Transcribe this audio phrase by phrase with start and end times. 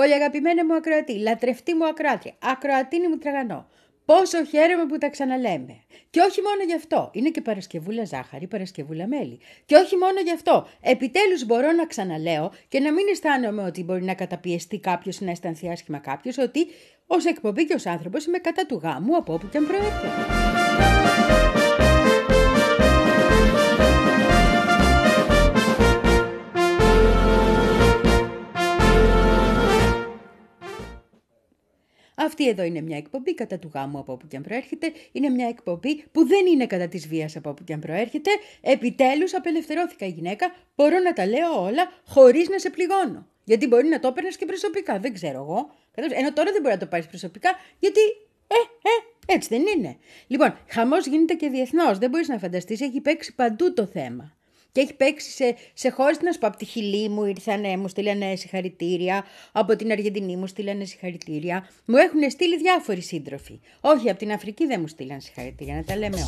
[0.00, 3.68] Πολύ αγαπημένη μου ακροατή, λατρευτή μου ακροάτρια, ακροατίνη μου τραγανό.
[4.04, 5.76] Πόσο χαίρομαι που τα ξαναλέμε.
[6.10, 7.10] Και όχι μόνο γι' αυτό.
[7.12, 9.38] Είναι και Παρασκευούλα ζάχαρη, Παρασκευούλα μέλι.
[9.64, 10.66] Και όχι μόνο γι' αυτό.
[10.80, 15.30] Επιτέλους μπορώ να ξαναλέω και να μην αισθάνομαι ότι μπορεί να καταπιεστεί κάποιος ή να
[15.30, 16.66] αισθανθεί άσχημα κάποιος, ότι
[17.06, 20.08] ως εκπομπή και ως άνθρωπος είμαι κατά του γάμου από όπου και αν προέρχεται.
[32.22, 34.92] Αυτή εδώ είναι μια εκπομπή κατά του γάμου από όπου και αν προέρχεται.
[35.12, 38.30] Είναι μια εκπομπή που δεν είναι κατά της βίας από όπου και αν προέρχεται.
[38.60, 40.54] Επιτέλους απελευθερώθηκα η γυναίκα.
[40.76, 43.26] Μπορώ να τα λέω όλα χωρίς να σε πληγώνω.
[43.44, 44.98] Γιατί μπορεί να το έπαιρνες και προσωπικά.
[44.98, 45.74] Δεν ξέρω εγώ.
[45.94, 48.00] Ενώ τώρα δεν μπορεί να το πάρεις προσωπικά, γιατί.
[48.46, 48.54] Ε,
[48.88, 49.96] ε, έτσι δεν είναι.
[50.26, 51.98] Λοιπόν, χαμός γίνεται και διεθνώς.
[51.98, 54.36] Δεν μπορείς να φανταστείς, έχει παίξει παντού το θέμα.
[54.72, 57.88] Και έχει παίξει σε, σε χώρες, να σου πω, από τη Χιλή μου ήρθανε, μου
[57.88, 61.68] στείλανε συγχαρητήρια, από την Αργεντινή μου στείλανε συγχαρητήρια.
[61.84, 63.60] Μου έχουν στείλει διάφοροι σύντροφοι.
[63.80, 66.18] Όχι, από την Αφρική δεν μου στείλαν συγχαρητήρια, να τα λέμε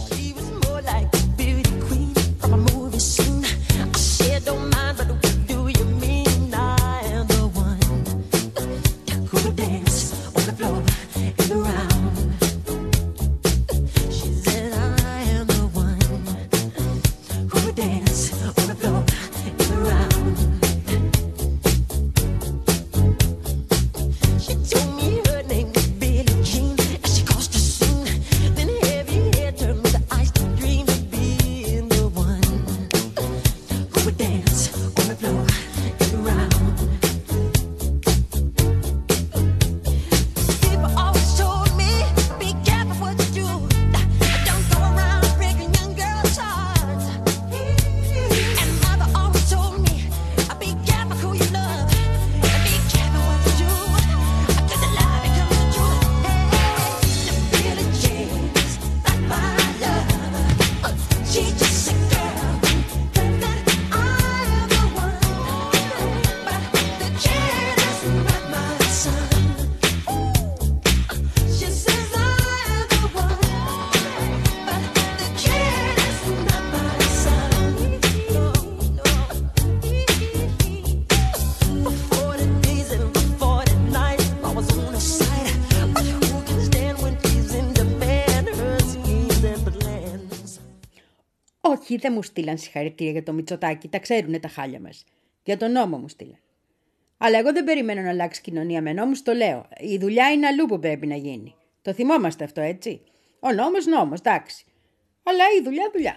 [0.73, 1.32] όλα.
[92.03, 95.05] Δεν μου στείλαν συγχαρητήρια για το Μητσοτάκι, τα ξέρουνε τα χάλια μας.
[95.43, 96.39] Για τον νόμο μου στείλαν.
[97.19, 99.69] Αλλά εγώ δεν περιμένω να αλλάξει κοινωνία με νόμους, το λέω.
[99.79, 101.55] Η δουλειά είναι αλλού που πρέπει να γίνει.
[101.83, 103.01] Το θυμόμαστε αυτό, έτσι.
[103.41, 104.65] Ο νόμος, νόμος, εντάξει.
[105.23, 106.17] Αλλά η δουλειά, δουλειά.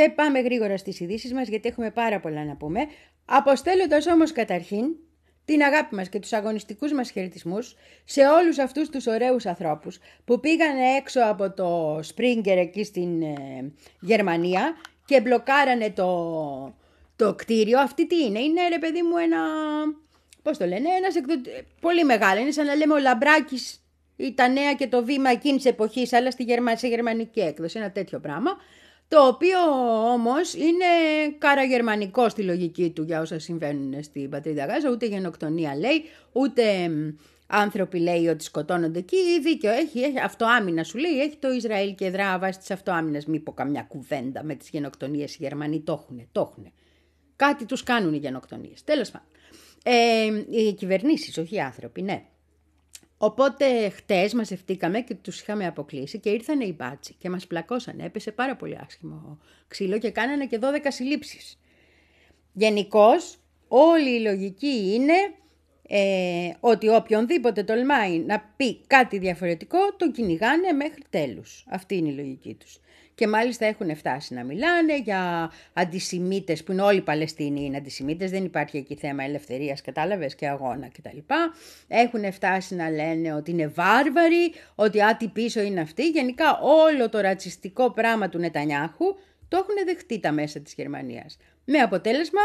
[0.00, 2.80] Και πάμε γρήγορα στις ειδήσεις μας γιατί έχουμε πάρα πολλά να πούμε.
[3.24, 4.84] Αποστέλλοντας όμως καταρχήν
[5.44, 10.40] την αγάπη μας και τους αγωνιστικούς μας χαιρετισμούς σε όλους αυτούς τους ωραίους ανθρώπους που
[10.40, 16.74] πήγαν έξω από το Springer εκεί στην ε, Γερμανία και μπλοκάρανε το,
[17.16, 17.80] το κτίριο.
[17.80, 19.38] Αυτή τι είναι, είναι ρε παιδί μου ένα,
[20.42, 21.14] πώς το λένε, ένας
[21.80, 23.84] πολύ μεγάλο, είναι σαν να λέμε ο Λαμπράκης
[24.16, 26.76] ή τα νέα και το βήμα εκείνης εποχής, αλλά στη Γερμα...
[26.76, 28.56] σε γερμανική έκδοση, ένα τέτοιο πράγμα
[29.10, 29.58] το οποίο
[30.12, 30.84] όμως είναι
[31.38, 36.02] καραγερμανικό στη λογική του για όσα συμβαίνουν στην πατρίδα Γάζα, ούτε γενοκτονία λέει,
[36.32, 36.90] ούτε
[37.46, 42.10] άνθρωποι λέει ότι σκοτώνονται εκεί, δίκιο έχει, έχει αυτοάμυνα σου λέει, έχει το Ισραήλ και
[42.10, 46.28] δρά βάσει της αυτοάμυνας, μη πω καμιά κουβέντα με τις γενοκτονίες, οι Γερμανοί το έχουν,
[46.32, 46.72] το έχουν.
[47.36, 49.28] Κάτι τους κάνουν οι γενοκτονίες, τέλος πάντων.
[49.84, 52.24] Ε, οι κυβερνήσεις, όχι οι άνθρωποι, ναι.
[53.22, 58.04] Οπότε χτες μαζευτήκαμε και τους είχαμε αποκλείσει και ήρθαν οι μπάτσι και μας πλακώσανε.
[58.04, 59.38] Έπεσε πάρα πολύ άσχημο
[59.68, 61.58] ξύλο και κάνανε και 12 συλλήψεις.
[62.52, 63.38] Γενικώς,
[63.68, 65.14] όλη η λογική είναι
[65.88, 71.64] ε, ότι οποιονδήποτε τολμάει να πει κάτι διαφορετικό, τον κυνηγάνε μέχρι τέλους.
[71.68, 72.80] Αυτή είναι η λογική τους
[73.20, 78.30] και μάλιστα έχουν φτάσει να μιλάνε για αντισημίτες που είναι όλοι οι Παλαιστίνοι είναι αντισημίτες,
[78.30, 81.18] δεν υπάρχει εκεί θέμα ελευθερίας, κατάλαβες και αγώνα κτλ.
[81.88, 86.08] Έχουν φτάσει να λένε ότι είναι βάρβαροι, ότι άτι πίσω είναι αυτοί.
[86.08, 89.14] Γενικά όλο το ρατσιστικό πράγμα του Νετανιάχου
[89.48, 91.36] το έχουν δεχτεί τα μέσα της Γερμανίας.
[91.64, 92.40] Με αποτέλεσμα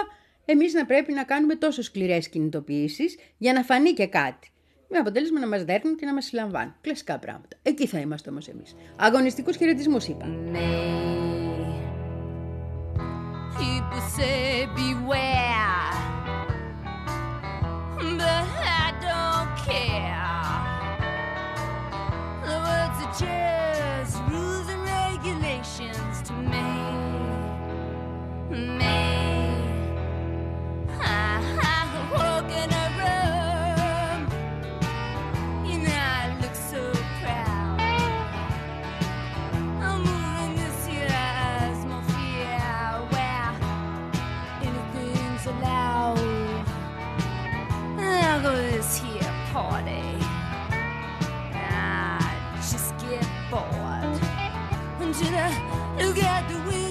[0.46, 4.50] εμείς να πρέπει να κάνουμε τόσο σκληρές κινητοποιήσεις για να φανεί και κάτι.
[4.90, 6.76] Με αποτέλεσμα να μας δέρνουν και να μας συλλαμβάνουν.
[6.82, 7.58] Κλασικά πράγματα.
[7.62, 8.76] Εκεί θα είμαστε όμως εμείς.
[8.96, 10.26] Αγωνιστικούς χαιρετισμούς είπα.
[55.18, 56.85] You to the wings.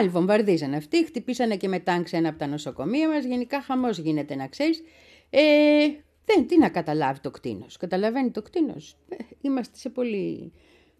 [0.00, 4.34] Πάλι βομβαρδίζανε αυτοί, χτυπήσανε και με τάγκ ένα από τα νοσοκομεία μας, γενικά χαμός γίνεται
[4.34, 4.82] να ξέρεις.
[5.30, 5.40] Ε,
[6.24, 7.76] δεν, τι να καταλάβει το κτίνος.
[7.76, 8.96] Καταλαβαίνει το κτίνος.
[9.08, 10.52] Ε, είμαστε σε πολύ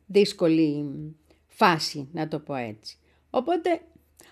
[0.07, 0.85] δύσκολη
[1.47, 2.99] φάση, να το πω έτσι.
[3.31, 3.81] Οπότε,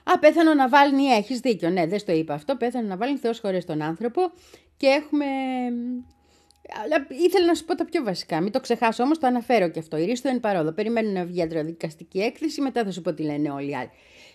[0.04, 3.40] α, πέθανε να βάλει, έχεις δίκιο, ναι, δεν στο είπα αυτό, πέθανε να βάλει Θεός
[3.40, 4.20] χωρίς τον άνθρωπο
[4.76, 5.26] και έχουμε...
[6.84, 8.40] Αλλά ήθελα να σου πω τα πιο βασικά.
[8.40, 9.96] Μην το ξεχάσω όμως, το αναφέρω και αυτό.
[9.96, 10.72] Η Ρίστο είναι παρόδο.
[10.72, 13.90] Περιμένουν να βγει ιατροδικαστική έκθεση, μετά θα σου πω τι λένε όλοι οι άλλοι.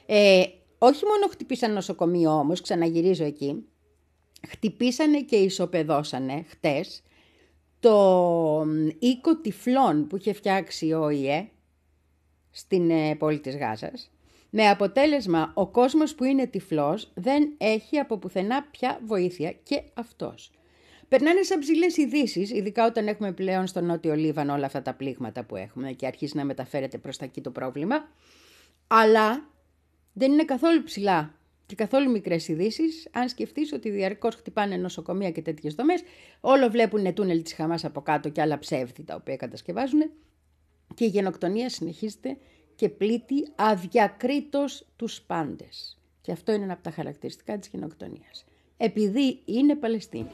[0.06, 0.44] Ε,
[0.78, 3.66] όχι μόνο χτυπήσαν νοσοκομείο όμως, ξαναγυρίζω εκεί,
[4.48, 7.04] χτυπήσανε και ισοπεδώσανε χτες
[7.80, 8.66] το
[9.00, 11.48] οίκο τυφλών που είχε φτιάξει ο ΙΕ
[12.52, 14.12] στην ε, πόλη της Γάζας,
[14.50, 20.52] με αποτέλεσμα ο κόσμος που είναι τυφλός δεν έχει από πουθενά πια βοήθεια και αυτός.
[21.14, 25.44] Περνάνε σαν ψηλές ειδήσεις, ειδικά όταν έχουμε πλέον στο Νότιο Λίβανο όλα αυτά τα πλήγματα
[25.44, 28.10] που έχουμε και αρχίζει να μεταφέρεται προς τα εκεί το πρόβλημα.
[28.88, 29.50] Αλλά
[30.14, 35.42] δεν είναι καθόλου ψηλά και καθόλου μικρές ειδήσεις, αν σκεφτείς ότι διαρκώς χτυπάνε νοσοκομεία και
[35.42, 36.04] τέτοιες δομές,
[36.40, 40.12] όλο βλέπουν τούνελ της Χαμάς από κάτω και άλλα ψεύδι τα οποία κατασκευάζουν
[40.94, 42.38] και η γενοκτονία συνεχίζεται
[42.76, 46.00] και πλήττει αδιακρίτως τους πάντες.
[46.22, 48.46] Και αυτό είναι ένα από τα χαρακτηριστικά της γενοκτονίας.
[48.78, 50.28] Επειδή είναι Παλαιστίνη.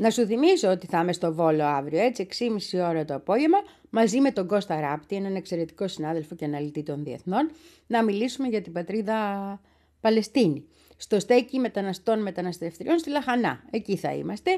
[0.00, 2.26] Να σου θυμίσω ότι θα είμαι στο Βόλο αύριο, έτσι,
[2.72, 3.58] 6.30 ώρα το απόγευμα,
[3.90, 7.50] μαζί με τον Κώστα Ράπτη, έναν εξαιρετικό συνάδελφο και αναλυτή των διεθνών,
[7.86, 9.60] να μιλήσουμε για την πατρίδα
[10.00, 10.64] Παλαιστίνη.
[10.96, 13.62] Στο στέκι μεταναστών μεταναστευτριών στη Λαχανά.
[13.70, 14.50] Εκεί θα είμαστε.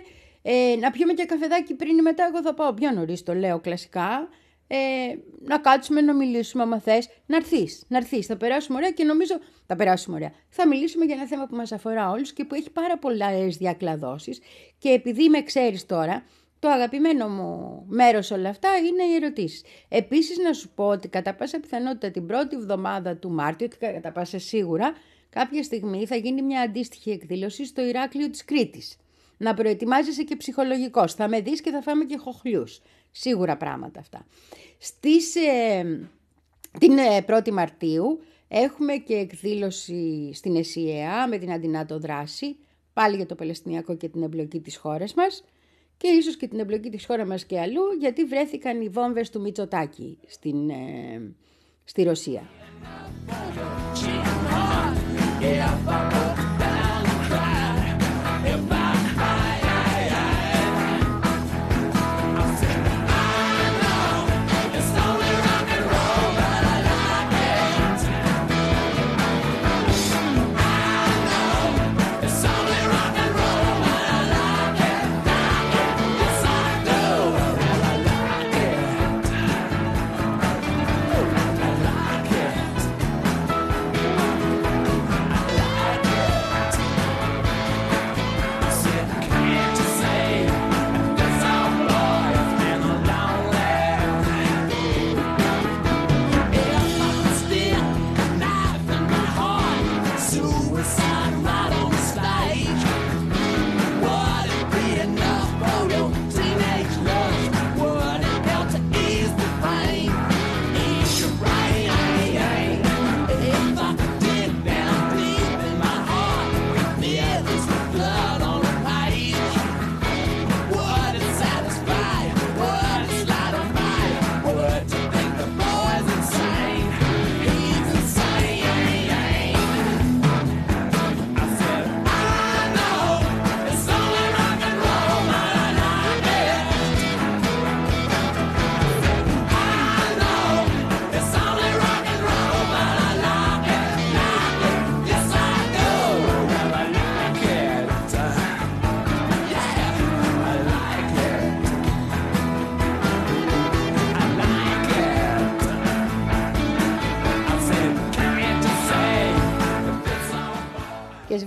[0.42, 3.61] Ε, να πιούμε και καφεδάκι πριν ή μετά, εγώ θα πάω πιο νωρίς, το λέω
[3.61, 4.28] κλασικά
[4.75, 8.26] ε, να κάτσουμε να μιλήσουμε άμα θες, να έρθεις, να έρθεις.
[8.26, 10.33] θα περάσουμε ωραία και νομίζω θα περάσουμε ωραία.
[10.49, 14.41] Θα μιλήσουμε για ένα θέμα που μας αφορά όλους και που έχει πάρα πολλές διακλαδώσεις
[14.79, 16.25] και επειδή με ξέρεις τώρα,
[16.59, 19.62] το αγαπημένο μου μέρος όλα αυτά είναι οι ερωτήσεις.
[19.88, 24.12] Επίσης να σου πω ότι κατά πάσα πιθανότητα την πρώτη εβδομάδα του Μάρτιο και κατά
[24.12, 24.93] πάσα σίγουρα
[25.31, 28.97] κάποια στιγμή θα γίνει μια αντίστοιχη εκδήλωση στο Ηράκλειο της Κρήτης.
[29.37, 31.14] Να προετοιμάζεσαι και ψυχολογικός.
[31.14, 32.81] Θα με δεις και θα φάμε και χοχλιούς.
[33.12, 34.26] Σίγουρα πράγματα αυτά.
[34.78, 36.09] Στις, ε,
[36.78, 36.92] την
[37.26, 42.57] 1η ε, Μαρτίου έχουμε και εκδήλωση στην ΕΣΥΕΑ με την Αντινάτο Δράση,
[42.92, 45.45] πάλι για το Παλαιστινιακό και την εμπλοκή της χώρας μας
[45.97, 49.40] και ίσως και την εμπλοκή της χώρας μας και αλλού, γιατί βρέθηκαν οι βόμβες του
[49.40, 51.35] Μητσοτάκη στην, ε,
[51.85, 52.50] στη Ρωσία.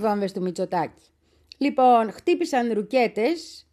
[0.06, 1.02] Βόμβες του Μητσοτάκη.
[1.58, 3.66] Λοιπόν, χτύπησαν ρουκέτες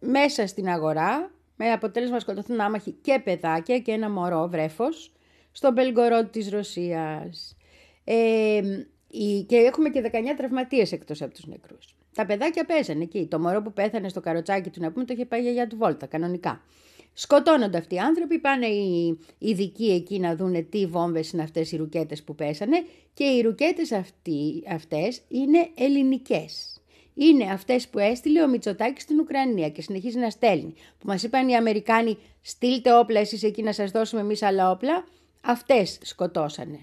[0.00, 5.12] μέσα στην αγορά, με αποτέλεσμα να σκοτωθούν άμαχοι και παιδάκια και ένα μωρό βρέφος,
[5.52, 7.56] στον Μπελγκορό της Ρωσίας.
[8.04, 8.60] Ε,
[9.46, 11.94] και έχουμε και 19 τραυματίες εκτός από τους νεκρούς.
[12.14, 13.26] Τα παιδάκια παίζανε εκεί.
[13.26, 16.06] Το μωρό που πέθανε στο καροτσάκι του να πούμε το είχε πάει για του βόλτα,
[16.06, 16.62] κανονικά.
[17.12, 21.76] Σκοτώνονται αυτοί οι άνθρωποι, πάνε οι ειδικοί εκεί να δούνε τι βόμβες είναι αυτές οι
[21.76, 26.80] ρουκέτες που πέσανε και οι ρουκέτες αυτοί, αυτές είναι ελληνικές.
[27.14, 30.74] Είναι αυτές που έστειλε ο Μητσοτάκης στην Ουκρανία και συνεχίζει να στέλνει.
[30.98, 35.04] Που μας είπαν οι Αμερικάνοι στείλτε όπλα εσείς εκεί να σας δώσουμε εμείς άλλα όπλα.
[35.42, 36.78] Αυτές σκοτώσανε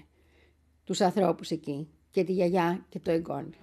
[0.84, 3.54] τους ανθρώπους εκεί και τη γιαγιά και το εγγόνι.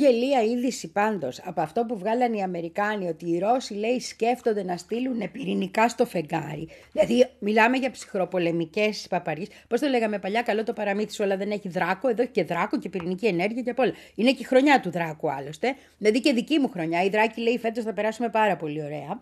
[0.00, 4.76] Γελία είδηση πάντως από αυτό που βγάλαν οι Αμερικάνοι ότι οι Ρώσοι λέει σκέφτονται να
[4.76, 6.68] στείλουν πυρηνικά στο φεγγάρι.
[6.92, 9.48] Δηλαδή μιλάμε για ψυχροπολεμικές παπαριές.
[9.68, 12.08] Πώς το λέγαμε παλιά, καλό το παραμύθι σου, αλλά δεν έχει δράκο.
[12.08, 13.92] Εδώ έχει και δράκο και πυρηνική ενέργεια και απ' όλα.
[14.14, 15.74] Είναι και η χρονιά του δράκου άλλωστε.
[15.98, 17.04] Δηλαδή και δική μου χρονιά.
[17.04, 19.20] Η δράκη λέει φέτος θα περάσουμε πάρα πολύ ωραία.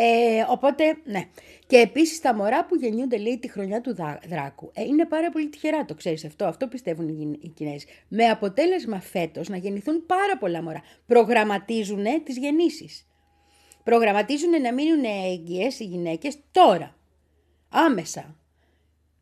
[0.00, 1.22] Ε, οπότε, ναι.
[1.66, 3.96] Και επίσης τα μωρά που γεννιούνται, λέει, τη χρονιά του
[4.28, 4.70] δράκου.
[4.74, 6.44] Ε, είναι πάρα πολύ τυχερά, το ξέρεις αυτό.
[6.44, 7.08] Αυτό πιστεύουν
[7.40, 7.86] οι Κινέζοι.
[8.08, 10.82] Με αποτέλεσμα φέτος να γεννηθούν πάρα πολλά μωρά.
[11.06, 13.06] Προγραμματίζουν τις γεννήσεις.
[13.84, 16.96] Προγραμματίζουν να μείνουν έγκυες οι γυναίκες τώρα.
[17.68, 18.36] Άμεσα.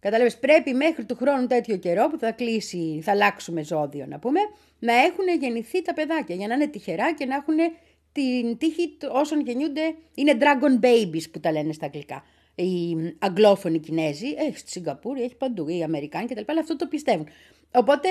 [0.01, 4.41] Κατάλαβες, πρέπει μέχρι του χρόνου τέτοιο καιρό που θα κλείσει, θα αλλάξουμε ζώδιο να πούμε,
[4.79, 7.57] να έχουν γεννηθεί τα παιδάκια για να είναι τυχερά και να έχουν
[8.17, 9.95] την τύχη όσων γεννιούνται.
[10.15, 12.25] Είναι dragon babies που τα λένε στα αγγλικά
[12.57, 16.43] οι αγγλόφωνοι Κινέζοι, έχει στη Σιγκαπούρη, έχει παντού, οι Αμερικάνοι κτλ.
[16.47, 17.29] Αλλά αυτό το πιστεύουν.
[17.71, 18.09] Οπότε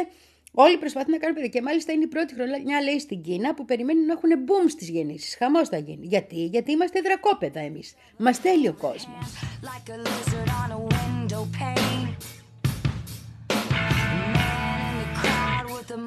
[0.52, 1.50] όλοι προσπαθούν να κάνουν παιδιά.
[1.50, 4.90] Και μάλιστα είναι η πρώτη χρονιά, λέει, στην Κίνα που περιμένουν να έχουν boom στις
[4.90, 5.36] γεννήσεις.
[5.36, 6.06] Χαμός θα γίνει.
[6.06, 7.94] Γιατί, Γιατί είμαστε δρακόπεδα εμείς.
[8.18, 9.26] Μας θέλει ο κόσμος.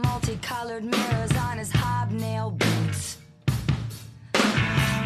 [0.02, 0.84] multicolored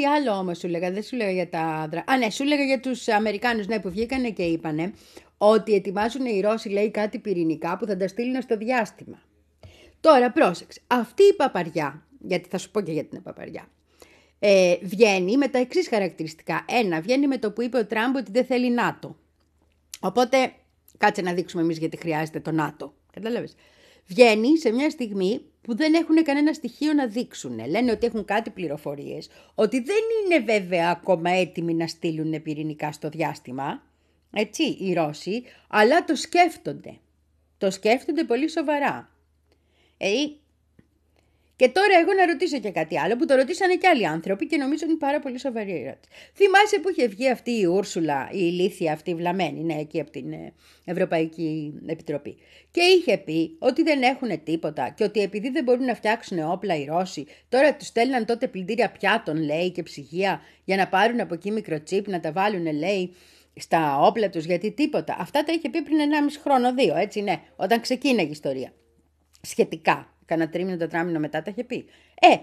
[0.00, 1.58] Κάτι άλλο όμως σου λέγα, δεν σου λέγα για τα...
[2.04, 4.92] Α, ναι, σου λέγα για τους Αμερικάνους, ναι, που βγήκανε και είπανε
[5.38, 9.22] ότι ετοιμάζουν οι Ρώσοι, λέει, κάτι πυρηνικά που θα τα στείλουν στο διάστημα.
[10.00, 13.68] Τώρα, πρόσεξε, αυτή η παπαριά, γιατί θα σου πω και για την παπαριά,
[14.38, 16.64] ε, βγαίνει με τα εξής χαρακτηριστικά.
[16.68, 19.16] Ένα, βγαίνει με το που είπε ο Τραμπ ότι δεν θέλει ΝΑΤΟ.
[20.00, 20.52] Οπότε,
[20.98, 22.94] κάτσε να δείξουμε εμείς γιατί χρειάζεται το ΝΑΤΟ.
[23.12, 23.54] Κατάλαβες.
[24.10, 27.66] Βγαίνει σε μια στιγμή που δεν έχουν κανένα στοιχείο να δείξουν.
[27.68, 33.08] Λένε ότι έχουν κάτι πληροφορίες, ότι δεν είναι βέβαια ακόμα έτοιμοι να στείλουν πυρηνικά στο
[33.08, 33.82] διάστημα,
[34.32, 36.98] έτσι, οι Ρώσοι, αλλά το σκέφτονται.
[37.58, 39.10] Το σκέφτονται πολύ σοβαρά.
[39.96, 40.08] Ε,
[41.60, 44.56] και τώρα εγώ να ρωτήσω και κάτι άλλο που το ρωτήσανε και άλλοι άνθρωποι και
[44.56, 46.12] νομίζω είναι πάρα πολύ σοβαρή ερώτηση.
[46.34, 50.32] Θυμάσαι που είχε βγει αυτή η Ούρσουλα, η ηλίθια αυτή βλαμμένη, ναι, εκεί από την
[50.32, 50.52] ε,
[50.84, 52.36] Ευρωπαϊκή Επιτροπή.
[52.70, 56.76] Και είχε πει ότι δεν έχουν τίποτα και ότι επειδή δεν μπορούν να φτιάξουν όπλα
[56.76, 61.34] οι Ρώσοι, τώρα τους στέλναν τότε πλυντήρια πιάτων, λέει, και ψυγεία για να πάρουν από
[61.34, 63.14] εκεί μικροτσίπ, να τα βάλουν, λέει,
[63.56, 65.16] στα όπλα τους, γιατί τίποτα.
[65.18, 68.72] Αυτά τα είχε πει πριν 1,5 χρόνο, δύο, έτσι ναι, όταν ξεκίναγε η ιστορία.
[69.40, 70.14] Σχετικά.
[70.30, 71.86] Κάνα τρίμηνο, τετράμινο μετά τα είχε πει.
[72.20, 72.36] Ε,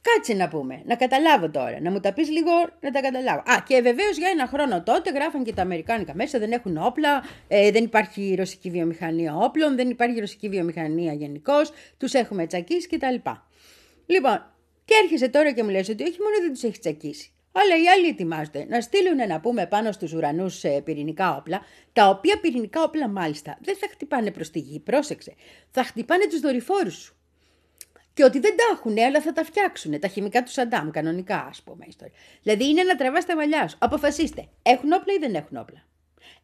[0.00, 3.38] κάτσε να πούμε, να καταλάβω τώρα, να μου τα πεις λίγο να τα καταλάβω.
[3.38, 7.22] Α, και βεβαίως για ένα χρόνο τότε γράφαν και τα Αμερικάνικα μέσα, δεν έχουν όπλα,
[7.48, 13.14] ε, δεν υπάρχει ρωσική βιομηχανία όπλων, δεν υπάρχει ρωσική βιομηχανία γενικώς, τους έχουμε τσακίσει κτλ.
[14.06, 14.52] Λοιπόν,
[14.84, 17.88] και έρχεσαι τώρα και μου λες ότι όχι μόνο δεν τους έχεις τσακίσει, αλλά οι
[17.88, 21.60] άλλοι ετοιμάζονται να στείλουν να πούμε πάνω στους ουρανούς ε, πυρηνικά όπλα,
[21.92, 25.34] τα οποία πυρηνικά όπλα μάλιστα δεν θα χτυπάνε προς τη γη, πρόσεξε,
[25.70, 27.16] θα χτυπάνε τους δορυφόρους σου.
[28.14, 30.00] Και ότι δεν τα έχουν, αλλά θα τα φτιάξουν.
[30.00, 31.84] Τα χημικά του Σαντάμ, κανονικά, ας πούμε.
[31.88, 32.14] Ιστορία.
[32.42, 33.76] Δηλαδή είναι να τραβάς τα μαλλιά σου.
[33.80, 34.48] Αποφασίστε.
[34.62, 35.86] Έχουν όπλα ή δεν έχουν όπλα.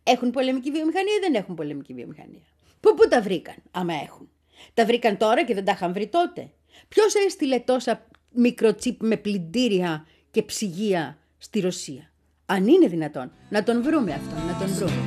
[0.03, 2.47] Έχουν πολεμική βιομηχανία ή δεν έχουν πολεμική βιομηχανία.
[2.81, 4.31] Πού, πού τα βρήκαν, άμα έχουν;
[4.75, 6.51] Τα βρήκαν τώρα και δεν τα είχαν βρει τότε.
[6.89, 12.11] Ποιος έστειλε τόσα μικροτσίπ με πλυντήρια και ψυγεία στη Ρωσία.
[12.47, 15.03] Αν είναι δυνατόν, να τον βρούμε αυτόν, να τον βρούμε.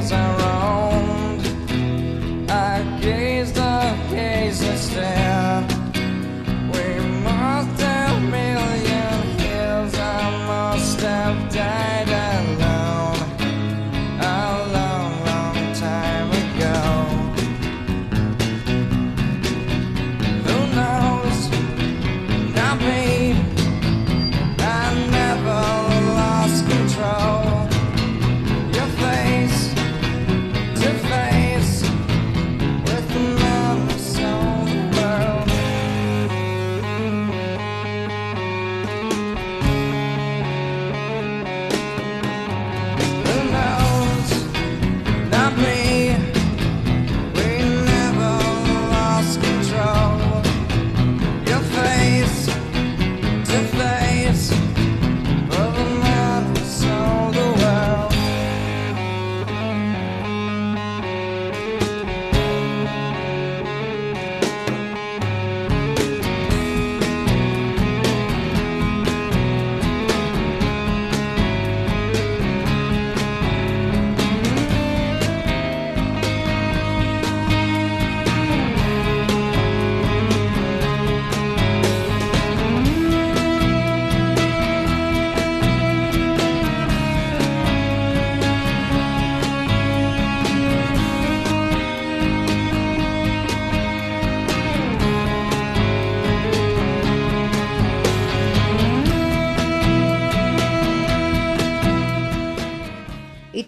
[0.00, 0.59] miles I run.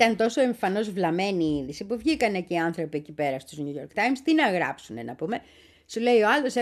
[0.02, 3.80] Ήταν τόσο εμφανώς βλαμμένη η είδηση που βγήκανε και οι άνθρωποι εκεί πέρα στους New
[3.80, 4.18] York Times.
[4.24, 5.40] Τι να γράψουν, να πούμε.
[5.86, 6.52] Σου λέει ο άλλος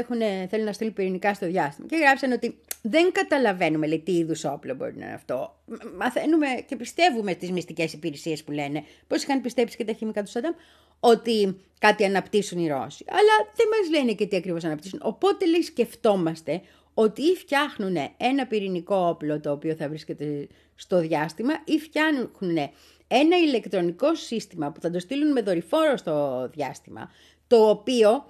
[0.48, 1.87] θέλει να στείλει πυρηνικά στο διάστημα.
[1.87, 5.57] Και γράψαν ότι δεν καταλαβαίνουμε λέει, τι είδους όπλο μπορεί να είναι αυτό.
[5.66, 10.22] Μ- Μαθαίνουμε και πιστεύουμε στις μυστικές υπηρεσίες που λένε, πώς είχαν πιστέψει και τα χημικά
[10.22, 10.53] του Σαντάμ,
[11.00, 13.05] ότι κάτι αναπτύσσουν οι Ρώσοι.
[13.09, 15.00] Αλλά δεν μας λένε και τι ακριβώς αναπτύσσουν.
[15.03, 16.61] Οπότε λέει σκεφτόμαστε
[16.94, 22.70] ότι ή φτιάχνουν ένα πυρηνικό όπλο το οποίο θα βρίσκεται στο διάστημα ή φτιάχνουν
[23.12, 27.11] ένα ηλεκτρονικό σύστημα που θα το στείλουν με δορυφόρο στο διάστημα,
[27.46, 28.25] το οποίο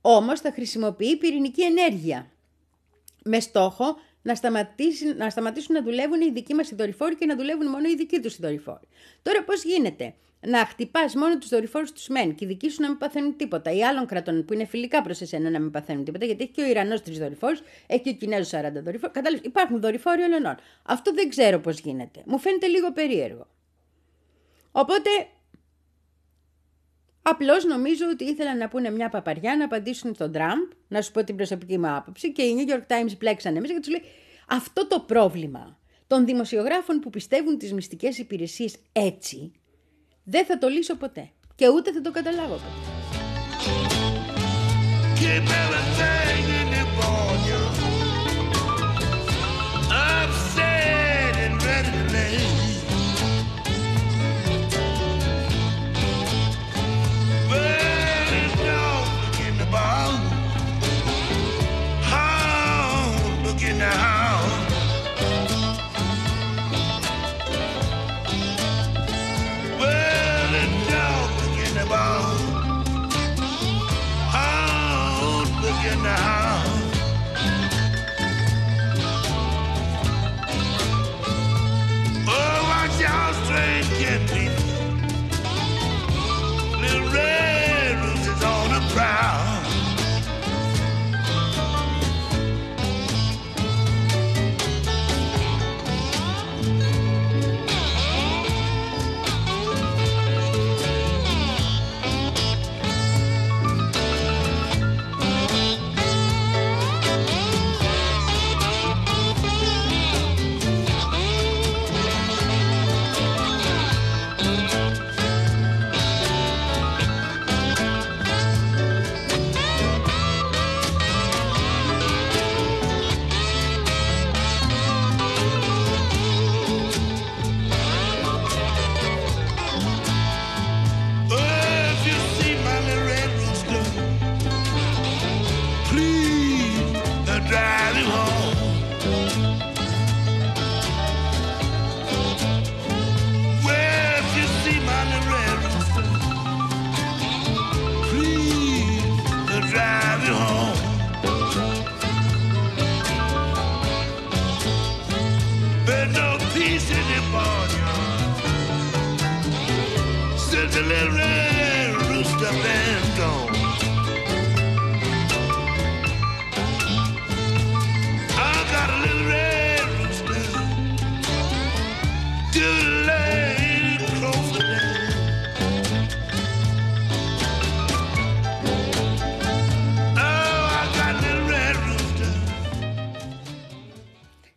[0.00, 2.30] όμως θα χρησιμοποιεί πυρηνική ενέργεια
[3.24, 7.36] με στόχο να, σταματήσει, να σταματήσουν να δουλεύουν οι δικοί μας οι δορυφόροι και να
[7.36, 8.88] δουλεύουν μόνο οι δικοί τους οι δορυφόροι.
[9.22, 10.14] Τώρα πώς γίνεται;
[10.46, 13.70] Να χτυπάς μόνο τους δορυφόρους τους μεν και οι δικοί σου να μην παθαίνουν τίποτα
[13.70, 16.62] ή άλλων κρατών που είναι φιλικά προς εσένα να μην παθαίνουν τίποτα γιατί έχει και
[16.62, 19.14] ο Ιρανός τρεις δορυφόρους, έχει και ο Κινέζος 40 δορυφόρους.
[19.14, 20.56] Κατάλαβες, υπάρχουν δορυφόροι όλων.
[20.82, 22.22] Αυτό δεν ξέρω πώς γίνεται.
[22.24, 23.46] Μου φαίνεται λίγο περίεργο.
[24.76, 25.10] Οπότε,
[27.22, 31.24] απλώς νομίζω ότι ήθελαν να πούνε μια παπαριά, να απαντήσουν στον Τραμπ, να σου πω
[31.24, 34.02] την προσωπική μου άποψη και οι New York Times πλέξανε μέσα και τους λέει
[34.48, 39.52] αυτό το πρόβλημα των δημοσιογράφων που πιστεύουν τις μυστικές υπηρεσίες έτσι,
[40.24, 43.04] δεν θα το λύσω ποτέ και ούτε θα το καταλάβω ποτέ.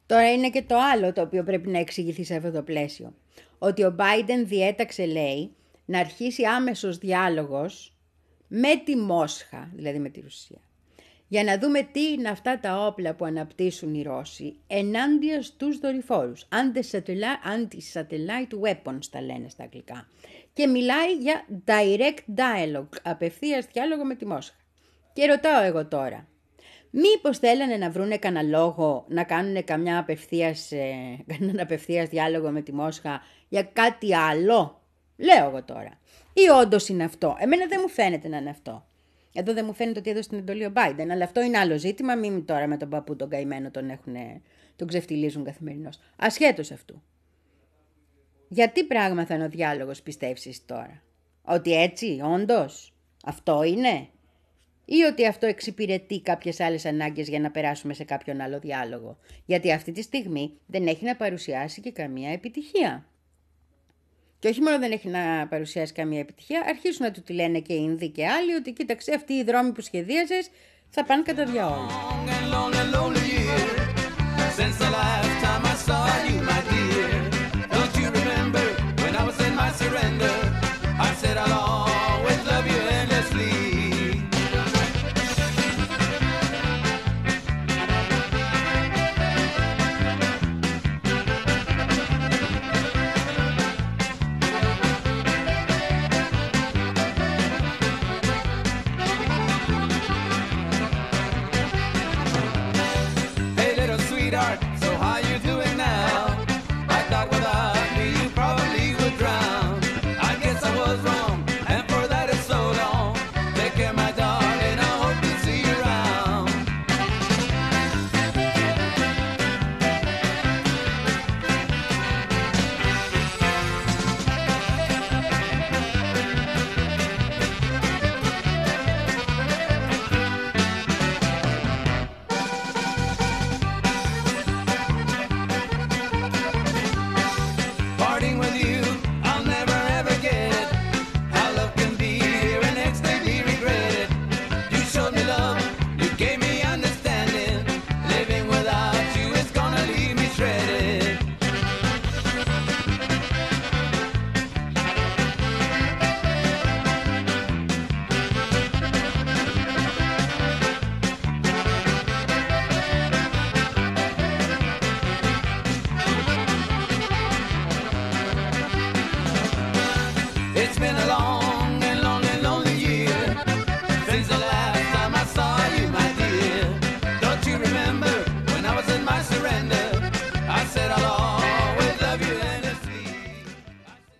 [0.06, 3.13] Τώρα είναι και το άλλο το οποίο πρέπει να εξηγηθεί σε αυτό το πλαίσιο.
[3.58, 5.56] Ότι ο Biden διέταξε, λέει
[5.88, 7.93] να αρχίσει άμεσος διάλογος
[8.47, 10.58] με τη Μόσχα, δηλαδή με τη Ρουσία.
[11.28, 16.47] Για να δούμε τι είναι αυτά τα όπλα που αναπτύσσουν οι Ρώσοι ενάντια στους δορυφόρους.
[16.50, 20.08] Anti-satellite, anti-satellite weapons τα λένε στα αγγλικά.
[20.54, 24.56] Και μιλάει για direct dialogue, απευθείας διάλογο με τη Μόσχα.
[25.13, 26.28] Και ρωτάω εγώ τώρα,
[26.89, 30.93] Μήπως θέλανε να βρούνε κανένα λόγο να κάνουν καμιά απευθείας, ε,
[31.28, 34.82] κανέναν απευθείας διάλογο με τη Μόσχα για κάτι άλλο;
[35.17, 35.99] Λέω εγώ τώρα.
[36.34, 37.36] Ή όντως είναι αυτό.
[37.39, 38.88] Εμένα δεν μου φαίνεται να είναι αυτό.
[39.34, 42.15] Εδώ δεν μου φαίνεται ότι έδωσε την εντολή ο Biden, αλλά αυτό είναι άλλο ζήτημα.
[42.15, 44.41] Μην τώρα με τον παππού τον καημένο τον, έχουνε,
[44.75, 45.99] τον ξεφτιλίζουν καθημερινώς.
[46.15, 47.01] Ασχέτως αυτού.
[48.47, 51.03] Γιατί πράγμα θα είναι ο διάλογος, πιστεύεις τώρα;
[51.41, 52.93] Ότι έτσι, όντως,
[53.25, 54.08] αυτό είναι;
[54.86, 59.71] Ή ότι αυτό εξυπηρετεί κάποιες άλλες ανάγκες για να περάσουμε σε κάποιον άλλο διάλογο; Γιατί
[59.71, 63.06] αυτή τη στιγμή δεν έχει να παρουσιάσει και καμία επιτυχία.
[64.39, 67.73] Και όχι μόνο δεν έχει να παρουσιάσει καμία επιτυχία, αρχίσουν να του τη λένε και
[67.73, 70.50] οι Ινδοί και άλλοι ότι κοίταξε αυτοί οι δρόμοι που σχεδίαζες
[70.89, 71.88] θα πάνε κατά διαόλου.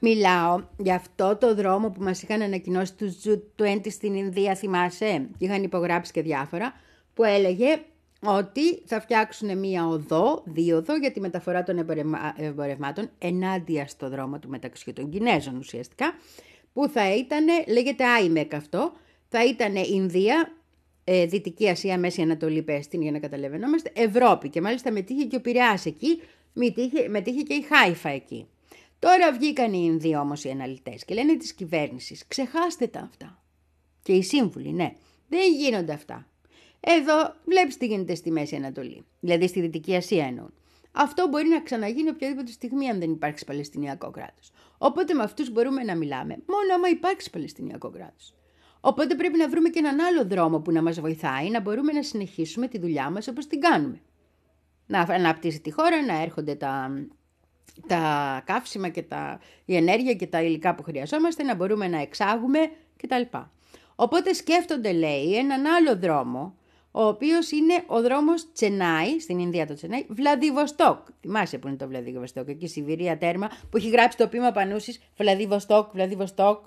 [0.10, 5.30] Μιλάω για αυτό το δρόμο που μας είχαν ανακοινώσει τους Zoo 20 στην Ινδία, θυμάσαι,
[5.38, 6.74] και είχαν υπογράψει και διάφορα,
[7.13, 7.82] που έλεγε
[8.24, 14.39] ότι θα φτιάξουν μία οδό, δίοδο για τη μεταφορά των εμπορευμα- εμπορευμάτων ενάντια στο δρόμο
[14.39, 16.13] του μεταξύ των Κινέζων ουσιαστικά,
[16.74, 18.91] που θα ήταν, λέγεται IMEC αυτό,
[19.30, 20.54] θα ήταν Ινδία,
[21.04, 25.36] ε, Δυτική Ασία, Μέση Ανατολή, πες την για να καταλαβαίνόμαστε, Ευρώπη και μάλιστα μετήχε και
[25.36, 26.22] ο Πειραιάς εκεί,
[26.54, 28.48] μετήχε, μετήχε και η Χάιφα εκεί.
[29.00, 33.44] Τώρα βγήκαν οι Ινδοί όμως οι αναλυτές και λένε της κυβέρνησης, ξεχάστε τα αυτά.
[34.04, 34.96] Και οι σύμβουλοι, ναι,
[35.28, 36.28] δεν γίνονται αυτά.
[36.80, 40.54] Εδώ βλέπεις τι γίνεται στη Μέση Ανατολή, δηλαδή στη Δυτική Ασία εννοούν.
[40.92, 44.52] Αυτό μπορεί να ξαναγίνει οποιαδήποτε στιγμή αν δεν υπάρξει Παλαιστινιακό κράτος.
[44.78, 48.34] Οπότε με αυτούς μπορούμε να μιλάμε μόνο άμα υπάρξει Παλαιστινιακό κράτος.
[48.82, 52.04] Οπότε πρέπει να βρούμε και έναν άλλο δρόμο που να μας βοηθάει να μπορούμε να
[52.04, 54.02] συνεχίσουμε τη δουλειά μας όπως την κάνουμε.
[54.88, 56.92] Να αναπτύσσει τη χώρα, να έρχονται τα,
[57.88, 62.60] τα καύσιμα και τα, η ενέργεια και τα υλικά που χρειαζόμαστε, να μπορούμε να εξάγουμε
[62.98, 63.38] κτλ.
[63.96, 66.56] Οπότε σκέφτονται, λέει, έναν άλλο δρόμο,
[66.92, 70.98] ο οποίος είναι ο δρόμος Τσενάι, στην Ινδία το Τσενάι, Βλαδιβοστόκ.
[71.22, 75.92] Θυμάσαι που είναι το Βλαδιβοστόκ, εκεί Σιβηρία τέρμα, που έχει γράψει το πείμα Πανούσης, Βλαδιβοστόκ,
[75.94, 76.66] Βλαδιβοστόκ.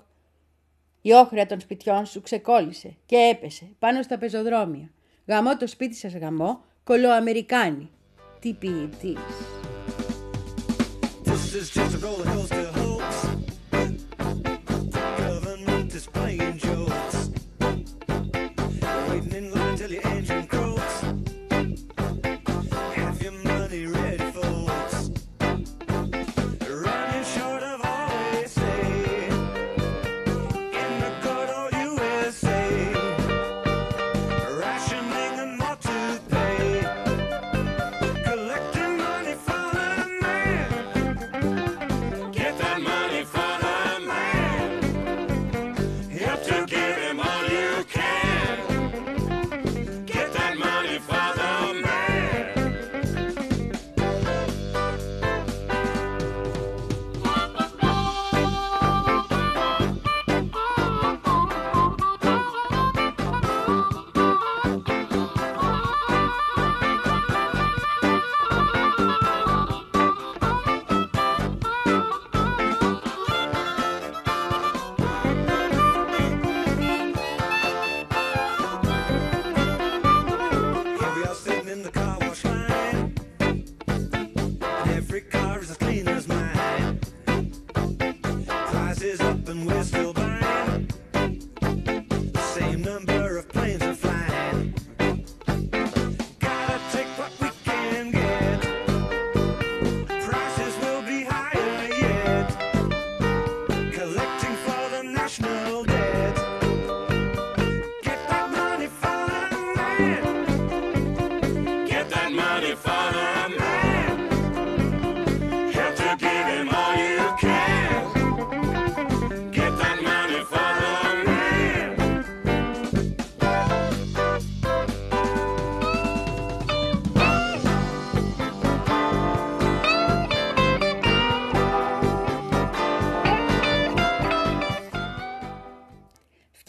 [1.01, 4.91] Η όχρια των σπιτιών σου ξεκόλλησε και έπεσε πάνω στα πεζοδρόμια.
[5.27, 7.89] Γαμώ το σπίτι σας γαμώ, κολοαμερικάνοι.
[8.39, 9.60] Τι ποιητής.
[11.53, 12.70] Is just a roller coaster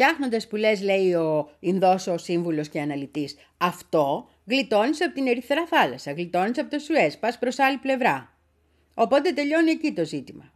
[0.02, 5.66] Φτιάχνοντας που λες, λέει ο Ινδός ο σύμβουλος και αναλυτής, αυτό γλιτώνεις από την Ερυθρά
[5.66, 8.36] θάλασσα, γλιτώνεις από το Σουέζ, πας προς άλλη πλευρά.
[8.94, 10.52] Οπότε τελειώνει εκεί το ζήτημα.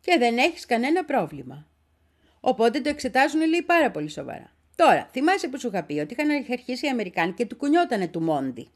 [0.00, 1.66] Και δεν έχεις κανένα πρόβλημα.
[2.40, 4.52] Οπότε το εξετάζουν, λέει, πάρα πολύ σοβαρά.
[4.76, 8.22] Τώρα, θυμάσαι που σου είχα πει ότι είχαν αρχίσει οι Αμερικάνοι και του κουνιότανε του
[8.22, 8.68] Μόντι.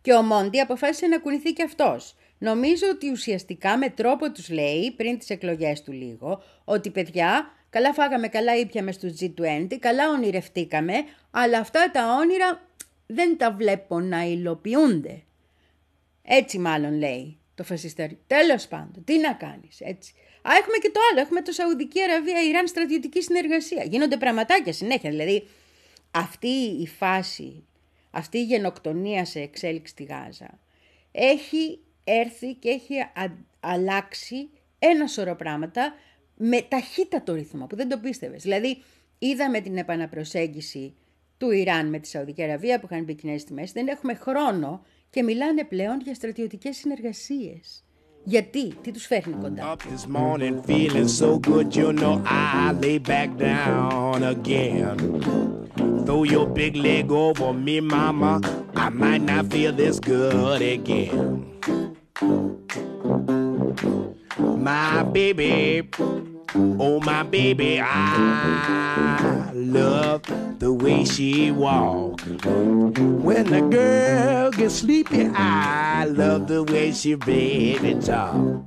[0.00, 2.16] Και ο Μόντι αποφάσισε να κουνηθεί και αυτός.
[2.38, 7.92] Νομίζω ότι ουσιαστικά με τρόπο τους λέει, πριν τις εκλογές του λίγο, ότι παιδιά, καλά
[7.92, 10.94] φάγαμε, καλά ήπιαμε στους G20, καλά ονειρευτήκαμε,
[11.30, 12.68] αλλά αυτά τα όνειρα
[13.06, 15.22] δεν τα βλέπω να υλοποιούνται.
[16.22, 18.18] Έτσι μάλλον λέει το φασιστέρι.
[18.26, 20.14] Τέλος πάντων, τι να κάνεις, έτσι.
[20.42, 23.84] Α, έχουμε και το άλλο, έχουμε το Σαουδική Αραβία, Ιράν στρατιωτική συνεργασία.
[23.84, 25.48] Γίνονται πραγματάκια συνέχεια, δηλαδή
[26.10, 26.48] αυτή
[26.80, 27.64] η φάση,
[28.10, 30.58] αυτή η γενοκτονία σε εξέλιξη στη Γάζα
[31.12, 35.94] έχει έρθει και έχει α- αλλάξει ένα σωρό πράγματα
[36.36, 38.42] με ταχύτατο ρυθμό που δεν το πίστευες.
[38.42, 38.82] Δηλαδή
[39.18, 40.94] είδαμε την επαναπροσέγγιση
[41.38, 43.72] του Ιράν με τη Σαουδική Αραβία που είχαν πει οι Κινέζοι στη μέση.
[43.72, 47.84] Δεν έχουμε χρόνο και μιλάνε πλέον για στρατιωτικές συνεργασίες.
[48.24, 52.98] Γιατί, τι τους φέρνει κοντά; Up this morning feeling so good, you know I lay
[52.98, 54.96] back down again.
[56.06, 58.32] Throw your big leg over me, mama.
[58.84, 61.30] I might not feel this good again.
[64.38, 65.88] My baby,
[66.54, 70.22] oh my baby, I love
[70.58, 72.20] the way she walk.
[72.22, 78.64] When the girl gets sleepy, I love the way she baby talk.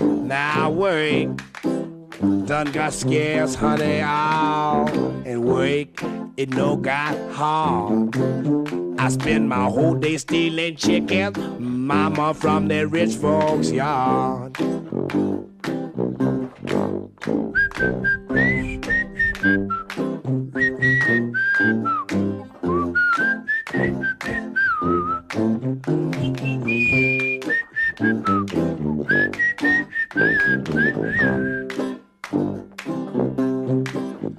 [0.00, 1.40] Now work
[2.20, 4.88] done got scarce, honey, all
[5.24, 6.02] and work
[6.36, 8.16] it no got hard.
[8.98, 11.34] I spend my whole day stealing chicken,
[11.86, 14.56] mama from the rich folks' yard.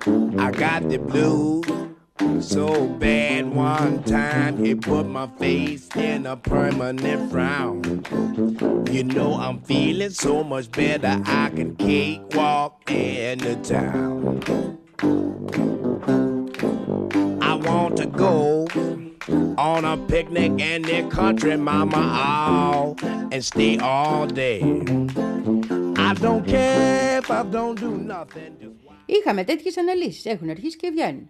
[0.06, 1.66] I got the blues
[2.40, 7.84] so bad one time it put my face in a permanent frown.
[8.92, 14.42] You know I'm feeling so much better I can cakewalk into town.
[17.42, 18.68] I want to go
[19.58, 24.62] on a picnic in the country, mama, all and stay all day.
[25.98, 28.80] I don't care if I don't do nothing.
[29.10, 31.30] Just Είχαμε τέτοιες αναλύσεις, έχουν αρχίσει και βγαίνουν.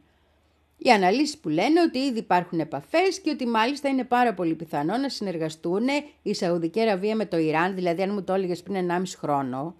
[0.78, 4.98] Οι αναλύσεις που λένε ότι ήδη υπάρχουν επαφές και ότι μάλιστα είναι πάρα πολύ πιθανό
[4.98, 5.88] να συνεργαστούν
[6.22, 9.76] η Σαουδική Αραβία με το Ιράν, δηλαδή αν μου το έλεγες πριν 1,5 χρόνο,